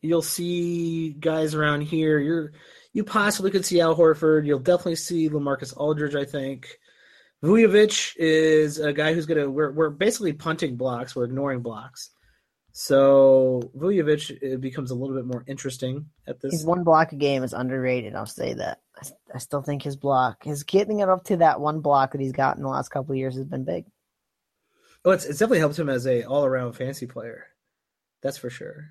[0.00, 2.18] you'll see guys around here.
[2.18, 2.52] You're
[2.94, 4.46] you possibly could see Al Horford.
[4.46, 6.14] You'll definitely see Lamarcus Aldridge.
[6.14, 6.78] I think
[7.42, 9.50] Vucevic is a guy who's gonna.
[9.50, 11.14] We're we're basically punting blocks.
[11.14, 12.10] We're ignoring blocks.
[12.72, 16.52] So Vucevic becomes a little bit more interesting at this.
[16.52, 18.14] His one block a game is underrated.
[18.14, 18.80] I'll say that.
[18.96, 22.20] I, I still think his block, his getting it up to that one block that
[22.20, 23.84] he's got in the last couple of years has been big.
[25.04, 27.48] Oh, it's it's definitely helped him as a all around fantasy player.
[28.22, 28.88] That's for sure.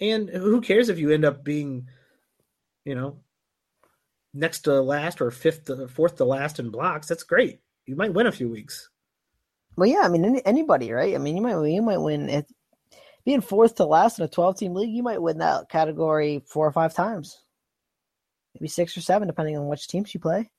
[0.00, 1.88] And who cares if you end up being,
[2.84, 3.18] you know,
[4.32, 7.08] next to last or fifth, to, fourth to last in blocks?
[7.08, 7.60] That's great.
[7.86, 8.88] You might win a few weeks.
[9.76, 10.00] Well, yeah.
[10.02, 11.14] I mean, any, anybody, right?
[11.14, 12.46] I mean, you might you might win it,
[13.24, 14.94] being fourth to last in a twelve team league.
[14.94, 17.42] You might win that category four or five times,
[18.54, 20.50] maybe six or seven, depending on which teams you play,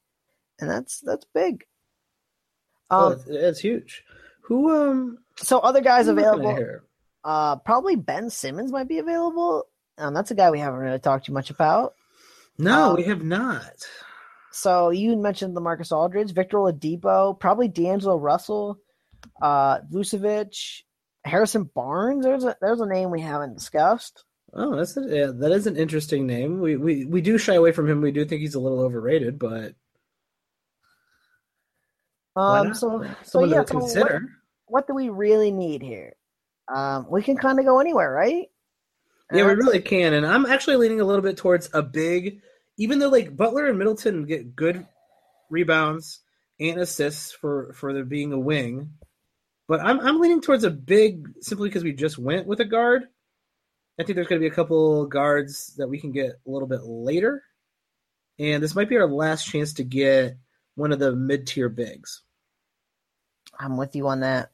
[0.59, 1.65] and that's that's big.
[2.89, 4.03] Um, oh, it's, it's huge.
[4.43, 5.19] Who um?
[5.37, 6.79] So other guys available.
[7.23, 9.67] Uh, probably Ben Simmons might be available.
[9.97, 11.93] Um, that's a guy we haven't really talked too much about.
[12.61, 13.87] No, um, we have not.
[14.51, 18.77] So you mentioned LaMarcus Aldridge, Victor Oladipo, probably D'Angelo Russell,
[19.41, 20.81] uh, Vucevic,
[21.23, 22.23] Harrison Barnes.
[22.23, 24.23] There's a there's a name we haven't discussed.
[24.53, 26.59] Oh, that's a, yeah, that is an interesting name.
[26.59, 28.01] We, we we do shy away from him.
[28.01, 29.75] We do think he's a little overrated, but
[32.35, 34.27] um, so so yeah, so consider.
[34.65, 36.15] What, what do we really need here?
[36.73, 38.47] um, we can kind of go anywhere, right?
[39.31, 40.13] Yeah, we really can.
[40.13, 42.41] And I'm actually leaning a little bit towards a big,
[42.77, 44.85] even though like Butler and Middleton get good
[45.49, 46.21] rebounds
[46.59, 48.91] and assists for for there being a wing.
[49.67, 53.03] But I'm I'm leaning towards a big simply because we just went with a guard.
[53.99, 56.67] I think there's going to be a couple guards that we can get a little
[56.67, 57.43] bit later,
[58.39, 60.37] and this might be our last chance to get
[60.75, 62.21] one of the mid tier bigs.
[63.59, 64.49] I'm with you on that.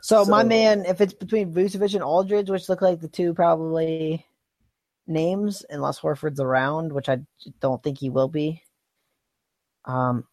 [0.00, 3.34] So, so, my man, if it's between Vucevic and Aldridge, which look like the two
[3.34, 4.26] probably
[5.06, 7.20] names, unless Horford's around, which I
[7.60, 8.62] don't think he will be.
[9.84, 10.24] Um,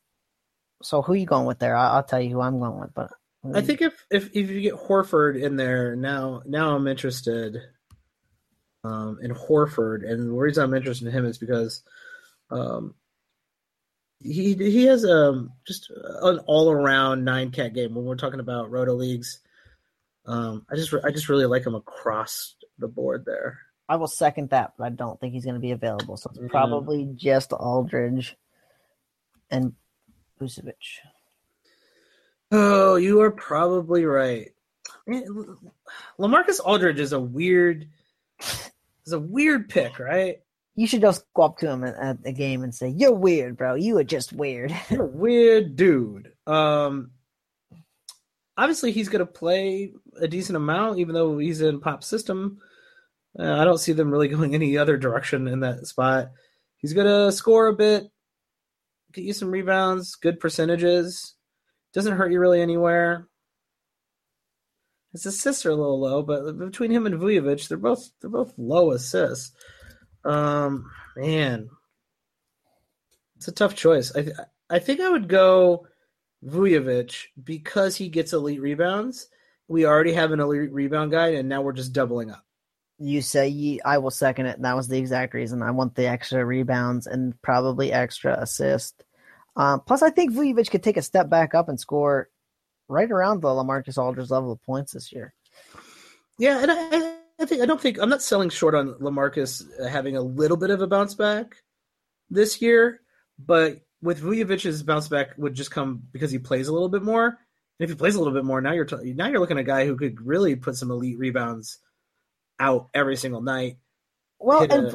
[0.82, 1.76] so who you going with there?
[1.76, 2.94] I'll, I'll tell you who I'm going with.
[2.94, 3.12] But
[3.54, 7.58] I think if if if you get Horford in there now, now I'm interested
[8.84, 11.84] um, in Horford, and the reason I'm interested in him is because
[12.52, 12.96] um,
[14.20, 15.90] he he has um, just
[16.22, 17.96] an all around nine cat game.
[17.96, 19.40] When we're talking about roto leagues,
[20.26, 23.60] um, I just I just really like him across the board there.
[23.90, 26.16] I will second that, but I don't think he's going to be available.
[26.16, 28.38] So it's probably just Aldridge
[29.50, 29.74] and
[30.40, 30.76] Vucevic.
[32.52, 34.52] Oh, you are probably right.
[36.20, 37.88] Lamarcus Aldridge is a weird,
[39.08, 40.40] is a weird pick, right?
[40.76, 43.58] You should just go up to him at, at the game and say, "You're weird,
[43.58, 43.74] bro.
[43.74, 44.74] You are just weird.
[44.90, 47.12] You're a weird dude." Um,
[48.56, 52.60] obviously, he's going to play a decent amount, even though he's in pop system.
[53.38, 56.32] Uh, I don't see them really going any other direction in that spot.
[56.78, 58.10] He's going to score a bit,
[59.12, 61.36] get you some rebounds, good percentages.
[61.94, 63.28] Doesn't hurt you really anywhere.
[65.12, 68.54] His assists are a little low, but between him and Vucevic, they're both they're both
[68.58, 69.52] low assists.
[70.24, 71.68] Um, man,
[73.36, 74.16] it's a tough choice.
[74.16, 74.36] I th-
[74.70, 75.88] I think I would go
[76.46, 79.28] Vucevic because he gets elite rebounds.
[79.68, 82.46] We already have an elite rebound guy, and now we're just doubling up.
[83.00, 84.62] You say I will second it.
[84.62, 85.64] That was the exact reason.
[85.64, 89.04] I want the extra rebounds and probably extra assist.
[89.56, 92.30] Um, plus, I think Vucevic could take a step back up and score
[92.88, 95.34] right around the Lamarcus Aldridge level of points this year.
[96.38, 100.18] Yeah, and I, I think I don't think I'm not selling short on Lamarcus having
[100.18, 101.56] a little bit of a bounce back
[102.30, 103.02] this year,
[103.38, 107.28] but with Vucevic's bounce back would just come because he plays a little bit more.
[107.28, 109.62] And if he plays a little bit more, now you're t- now you're looking at
[109.62, 111.80] a guy who could really put some elite rebounds
[112.60, 113.78] out every single night.
[114.40, 114.88] Well, and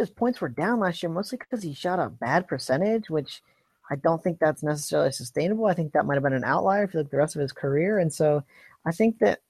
[0.00, 3.42] a, points were down last year mostly because he shot a bad percentage, which
[3.90, 5.66] I don't think that's necessarily sustainable.
[5.66, 7.98] I think that might have been an outlier for like the rest of his career,
[7.98, 8.44] and so
[8.86, 9.40] I think that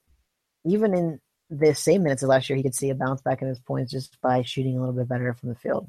[0.65, 3.49] even in the same minutes as last year, he could see a bounce back in
[3.49, 5.89] his points just by shooting a little bit better from the field.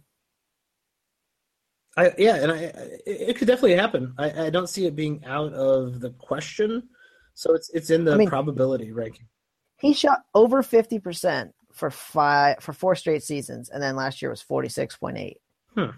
[1.96, 2.72] I yeah, and I
[3.06, 4.14] it could definitely happen.
[4.18, 6.90] I, I don't see it being out of the question.
[7.36, 9.28] So it's it's in the I mean, probability ranking.
[9.84, 14.32] He shot over fifty percent for five for four straight seasons, and then last year
[14.32, 15.42] was forty six point eight.
[15.76, 15.90] Hmm.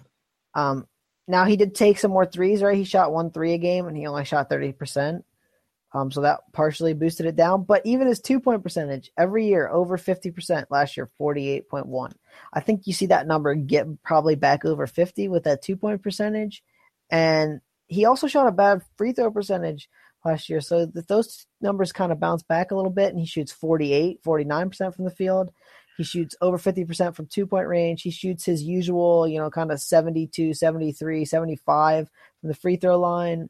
[0.55, 0.87] Um,
[1.27, 2.75] now he did take some more threes, right?
[2.75, 5.23] He shot one three a game, and he only shot thirty percent.
[5.93, 7.63] Um, so that partially boosted it down.
[7.63, 12.11] But even his two point percentage every year over 50%, last year 48.1.
[12.51, 16.01] I think you see that number get probably back over 50 with that two point
[16.01, 16.63] percentage.
[17.11, 19.87] And he also shot a bad free throw percentage
[20.25, 20.59] last year.
[20.61, 24.23] So that those numbers kind of bounce back a little bit and he shoots 48,
[24.23, 25.51] 49% from the field.
[25.97, 28.01] He shoots over 50% from two point range.
[28.01, 32.09] He shoots his usual, you know, kind of 72, 73, 75
[32.41, 33.49] from the free throw line.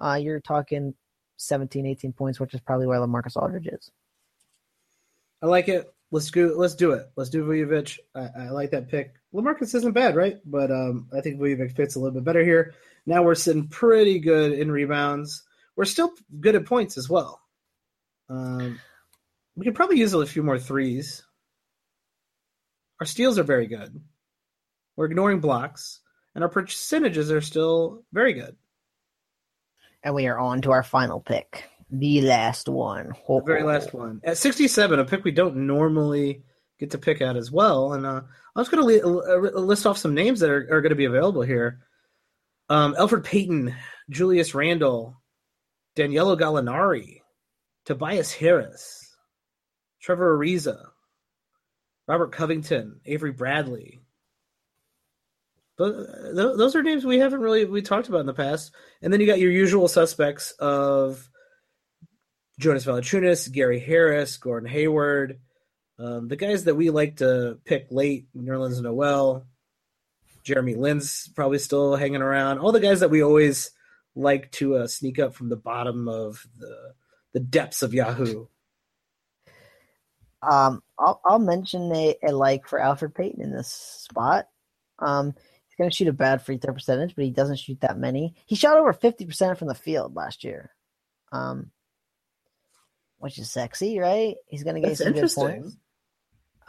[0.00, 0.94] Uh, you're talking
[1.36, 3.90] 17, 18 points, which is probably where Lamarcus Aldridge is.
[5.42, 5.92] I like it.
[6.10, 6.54] Let's go.
[6.56, 7.10] Let's do it.
[7.16, 7.98] Let's do Vucevic.
[8.14, 9.14] I, I, like that pick.
[9.34, 10.38] Lamarcus isn't bad, right?
[10.44, 12.74] But um, I think Vucevic fits a little bit better here.
[13.06, 15.42] Now we're sitting pretty good in rebounds.
[15.76, 17.40] We're still good at points as well.
[18.28, 18.78] Um,
[19.56, 21.22] we could probably use a few more threes.
[23.00, 24.00] Our steals are very good.
[24.96, 26.00] We're ignoring blocks,
[26.34, 28.56] and our percentages are still very good.
[30.02, 33.12] And we are on to our final pick, the last one.
[33.28, 34.20] The very last one.
[34.24, 36.42] At 67, a pick we don't normally
[36.78, 37.92] get to pick at as well.
[37.92, 38.22] And uh,
[38.56, 41.04] I'm just going to uh, list off some names that are, are going to be
[41.04, 41.80] available here.
[42.68, 43.74] Um, Elfrid Payton,
[44.10, 45.21] Julius Randle,
[45.94, 47.20] Danilo Gallinari,
[47.84, 49.14] Tobias Harris,
[50.00, 50.86] Trevor Ariza,
[52.06, 54.00] Robert Covington, Avery Bradley,
[55.76, 55.92] But
[56.34, 58.72] those are names we haven't really we talked about in the past.
[59.00, 61.28] And then you got your usual suspects of
[62.58, 65.40] Jonas Valanciunas, Gary Harris, Gordon Hayward,
[65.98, 69.46] um, the guys that we like to pick late, Nerlens Noel,
[70.44, 72.58] Jeremy Lin's probably still hanging around.
[72.58, 73.70] All the guys that we always
[74.14, 76.94] like to uh, sneak up from the bottom of the
[77.32, 78.46] the depths of Yahoo.
[80.42, 84.48] Um, I'll, I'll mention a, a like for Elfrid Payton in this spot.
[84.98, 85.34] Um,
[85.72, 88.34] He's going to shoot a bad free throw percentage, but he doesn't shoot that many.
[88.44, 90.70] He shot over 50% from the field last year,
[91.32, 91.70] um,
[93.16, 94.34] which is sexy, right?
[94.48, 95.78] He's going to get some good points.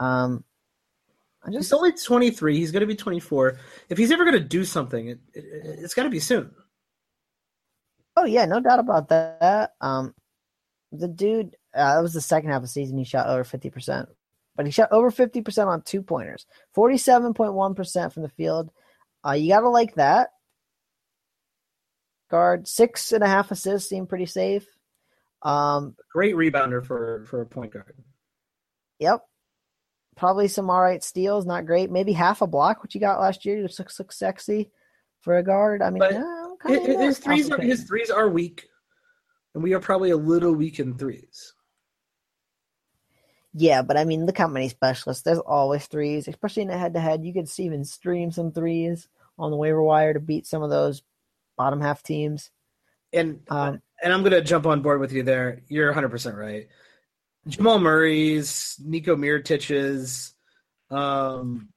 [0.00, 0.42] Um,
[1.44, 2.56] I just He's only 23.
[2.56, 3.58] He's going to be 24.
[3.90, 5.44] If he's ever going to do something, it, it,
[5.80, 6.54] it's got to be soon.
[8.16, 9.72] Oh yeah, no doubt about that.
[9.80, 10.14] Um,
[10.92, 12.96] the dude, uh, that was the second half of the season.
[12.98, 14.08] He shot over fifty percent,
[14.56, 18.28] but he shot over fifty percent on two pointers, forty-seven point one percent from the
[18.28, 18.70] field.
[19.26, 20.28] Uh, you gotta like that.
[22.30, 24.66] Guard six and a half assists seem pretty safe.
[25.42, 27.94] Um, Great rebounder for for a point guard.
[28.98, 29.20] yep,
[30.16, 31.90] probably some all right steals, not great.
[31.90, 33.60] Maybe half a block, what you got last year.
[33.62, 34.70] Just looks, looks sexy
[35.20, 35.82] for a guard.
[35.82, 38.68] I mean, But yeah, His, his threes are his threes are weak,
[39.54, 41.54] and we are probably a little weak in threes.
[43.52, 45.22] Yeah, but I mean, look how many specialists.
[45.22, 47.24] There's always threes, especially in a head to head.
[47.24, 49.08] You could even stream some threes
[49.38, 51.02] on the waiver wire to beat some of those
[51.56, 52.50] bottom half teams.
[53.12, 55.62] And Um, and I'm gonna jump on board with you there.
[55.68, 56.68] You're 100 percent right.
[57.46, 60.34] Jamal Murray's, Nico Mirtich's,
[60.90, 61.68] um,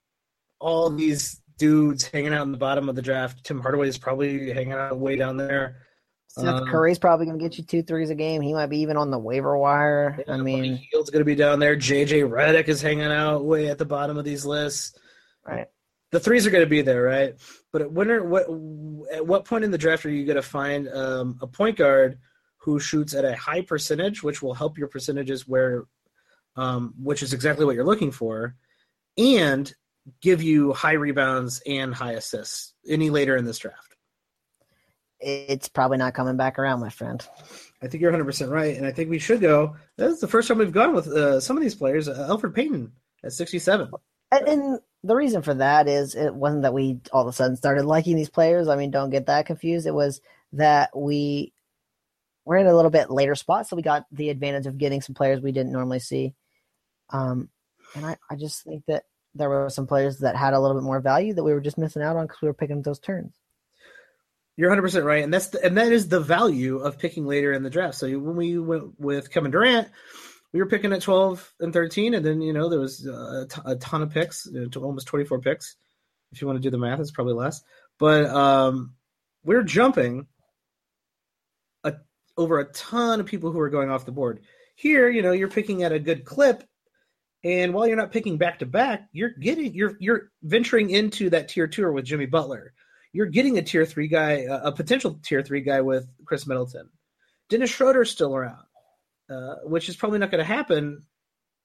[0.59, 3.43] all these dudes hanging out in the bottom of the draft.
[3.43, 5.77] Tim Hardaway is probably hanging out way down there.
[6.27, 8.41] Seth Um, Curry's probably going to get you two threes a game.
[8.41, 10.23] He might be even on the waiver wire.
[10.27, 11.75] I mean, Hield's gonna be down there.
[11.75, 14.97] JJ Redick is hanging out way at the bottom of these lists.
[15.45, 15.67] right?
[16.11, 17.35] the threes are going to be there, right?
[17.71, 18.43] But at when are, what
[19.13, 22.17] at what point in the draft are you going to find um, a point guard
[22.57, 25.85] who shoots at a high percentage, which will help your percentages where,
[26.55, 28.55] um, which is exactly what you're looking for,
[29.17, 29.73] and
[30.21, 33.95] give you high rebounds and high assists any later in this draft?
[35.19, 37.25] It's probably not coming back around, my friend.
[37.81, 39.75] I think you're 100 percent right, and I think we should go.
[39.97, 42.07] That's the first time we've gone with uh, some of these players.
[42.07, 42.91] Uh, Elfrid Payton
[43.23, 43.91] at 67.
[44.31, 47.55] And, and the reason for that is it wasn't that we all of a sudden
[47.55, 48.67] started liking these players.
[48.67, 49.87] I mean, don't get that confused.
[49.87, 50.21] It was
[50.53, 51.53] that we
[52.45, 55.15] we're in a little bit later spot, so we got the advantage of getting some
[55.15, 56.33] players we didn't normally see.
[57.09, 57.49] Um,
[57.95, 59.03] and I, I just think that
[59.37, 61.77] there were some players that had a little bit more value that we were just
[61.77, 63.33] missing out on because we were picking those turns.
[64.55, 67.53] You're 100 percent right, and that's the, and that is the value of picking later
[67.53, 67.95] in the draft.
[67.95, 69.87] So when we went with Kevin Durant,
[70.51, 73.47] we were picking at 12 and 13, and then you know there was uh, a,
[73.47, 75.75] t- a ton of picks, you know, almost 24 picks.
[76.31, 77.61] If you want to do the math, it's probably less,
[77.99, 78.95] but um,
[79.45, 80.27] we're jumping
[81.83, 81.93] a,
[82.35, 84.41] over a ton of people who are going off the board.
[84.75, 86.63] Here, you know, you're picking at a good clip,
[87.43, 91.49] and while you're not picking back to back, you're getting you're you're venturing into that
[91.49, 92.73] tier two with Jimmy Butler
[93.17, 96.89] you're getting a tier three guy, a potential tier three guy with Khris Middleton.
[97.49, 98.63] Dennis Schroeder's still around,
[99.27, 101.01] uh, which is probably not going to happen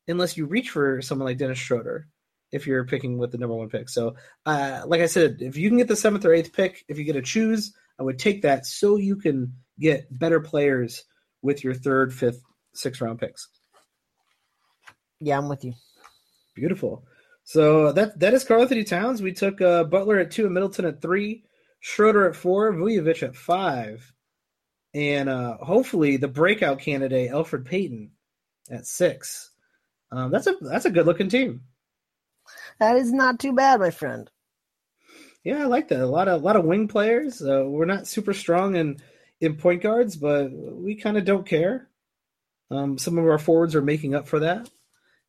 [0.08, 2.08] unless you reach for someone like Dennis Schroeder
[2.52, 3.90] if you're picking with the number one pick.
[3.90, 4.16] So,
[4.46, 7.04] uh, like I said, if you can get the seventh or eighth pick, if you
[7.04, 11.04] get to choose, I would take that so you can get better players
[11.42, 12.42] with your third, fifth,
[12.74, 13.48] sixth round picks.
[15.22, 15.74] Yeah, I'm with you.
[16.56, 17.04] Beautiful.
[17.44, 19.22] So that that is Karl Anthony Towns.
[19.22, 21.44] We took uh, Butler at two and Middleton at three,
[21.80, 24.12] Schroeder at four, Vucevic at five,
[24.94, 28.10] and uh, hopefully the breakout candidate Elfrid Payton
[28.70, 29.50] at six.
[30.10, 31.62] Um, that's a that's a good looking team.
[32.80, 34.28] That is not too bad, my friend.
[35.44, 36.00] Yeah, I like that.
[36.00, 37.40] A lot of a lot of wing players.
[37.40, 38.98] Uh, we're not super strong in
[39.40, 41.88] in point guards, but we kind of don't care.
[42.72, 44.68] Um, some of our forwards are making up for that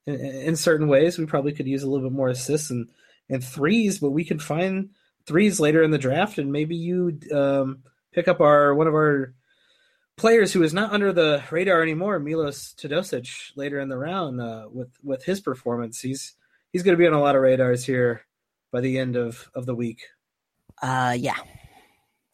[0.05, 1.17] in, in certain ways.
[1.17, 2.89] We probably could use a little bit more assists and
[3.29, 4.89] and threes, but we can find
[5.25, 9.33] threes later in the draft, and maybe you um, pick up our one of our
[10.17, 14.67] players who is not under the radar anymore, Milos Teodosic, later in the round uh,
[14.71, 16.01] with with his performance.
[16.01, 16.35] He's
[16.71, 18.25] he's going to be on a lot of radars here
[18.71, 20.01] by the end of of the week.
[20.81, 21.37] Uh, yeah.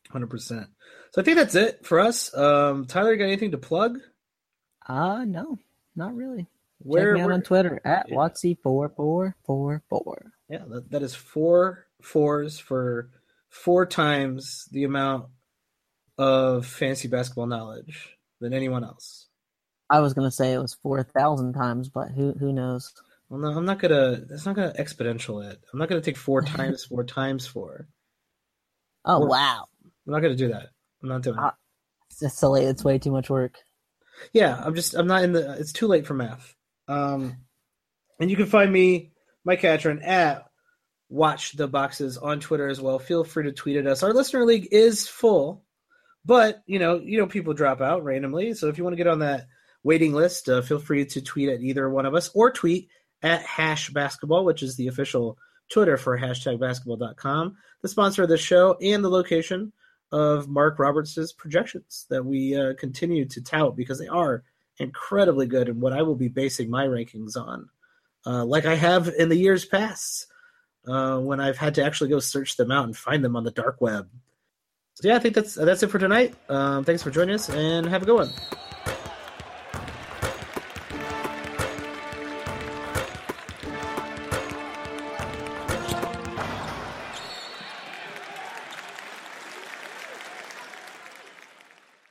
[0.10, 0.68] Hundred percent.
[1.12, 2.36] So I think that's it for us.
[2.36, 4.00] Um, Tyler, got anything to plug?
[4.88, 5.58] Uh, no,
[5.96, 6.48] not really.
[6.80, 8.16] Where, Check me out where- on Twitter at Yeah.
[8.16, 10.32] Wattsy four four four four.
[10.50, 13.10] yeah, that, that is four fours for
[13.50, 15.26] four times the amount
[16.18, 19.28] of fantasy basketball knowledge than anyone else.
[19.90, 22.94] I was gonna say it was four thousand times, but who who knows?
[23.28, 24.24] Well, no, I'm not gonna.
[24.30, 25.60] It's not gonna exponential it.
[25.74, 27.88] I'm not gonna take four times four times four.
[29.06, 30.70] Oh Or- wow, I'm not gonna do that.
[31.04, 31.42] I'm not doing it.
[31.42, 31.56] Ah.
[32.22, 32.68] it's so late.
[32.68, 33.56] It's way too much work.
[34.34, 36.56] Yeah, I'm just I'm not in the it's too late for math.
[36.90, 37.38] Um
[38.20, 39.14] and you can find me,
[39.46, 40.46] Mike Catron, at
[41.08, 43.00] Watch the Boxes on Twitter as well.
[43.00, 44.04] Feel free to tweet at us.
[44.04, 45.64] Our listener league is full,
[46.26, 48.54] but you know, you know people drop out randomly.
[48.54, 49.48] So if you want to get on that
[49.84, 52.90] waiting list, uh, feel free to tweet at either one of us or tweet
[53.24, 55.38] at hash basketball, which is the official
[55.70, 59.72] Twitter for hashtag basketball.com, the sponsor of the show, and the location
[60.12, 64.44] of Mark Roberts' projections that we uh, continue to tout because they are
[64.80, 67.70] incredibly good and what I will be basing my rankings on,
[68.26, 70.28] uh, like I have in the years past
[70.88, 73.52] uh, when I've had to actually go search them out and find them on the
[73.52, 74.10] dark web.
[74.96, 76.36] So yeah, I think that's that's it for tonight.
[76.50, 78.32] Um, thanks for joining us and have a good one.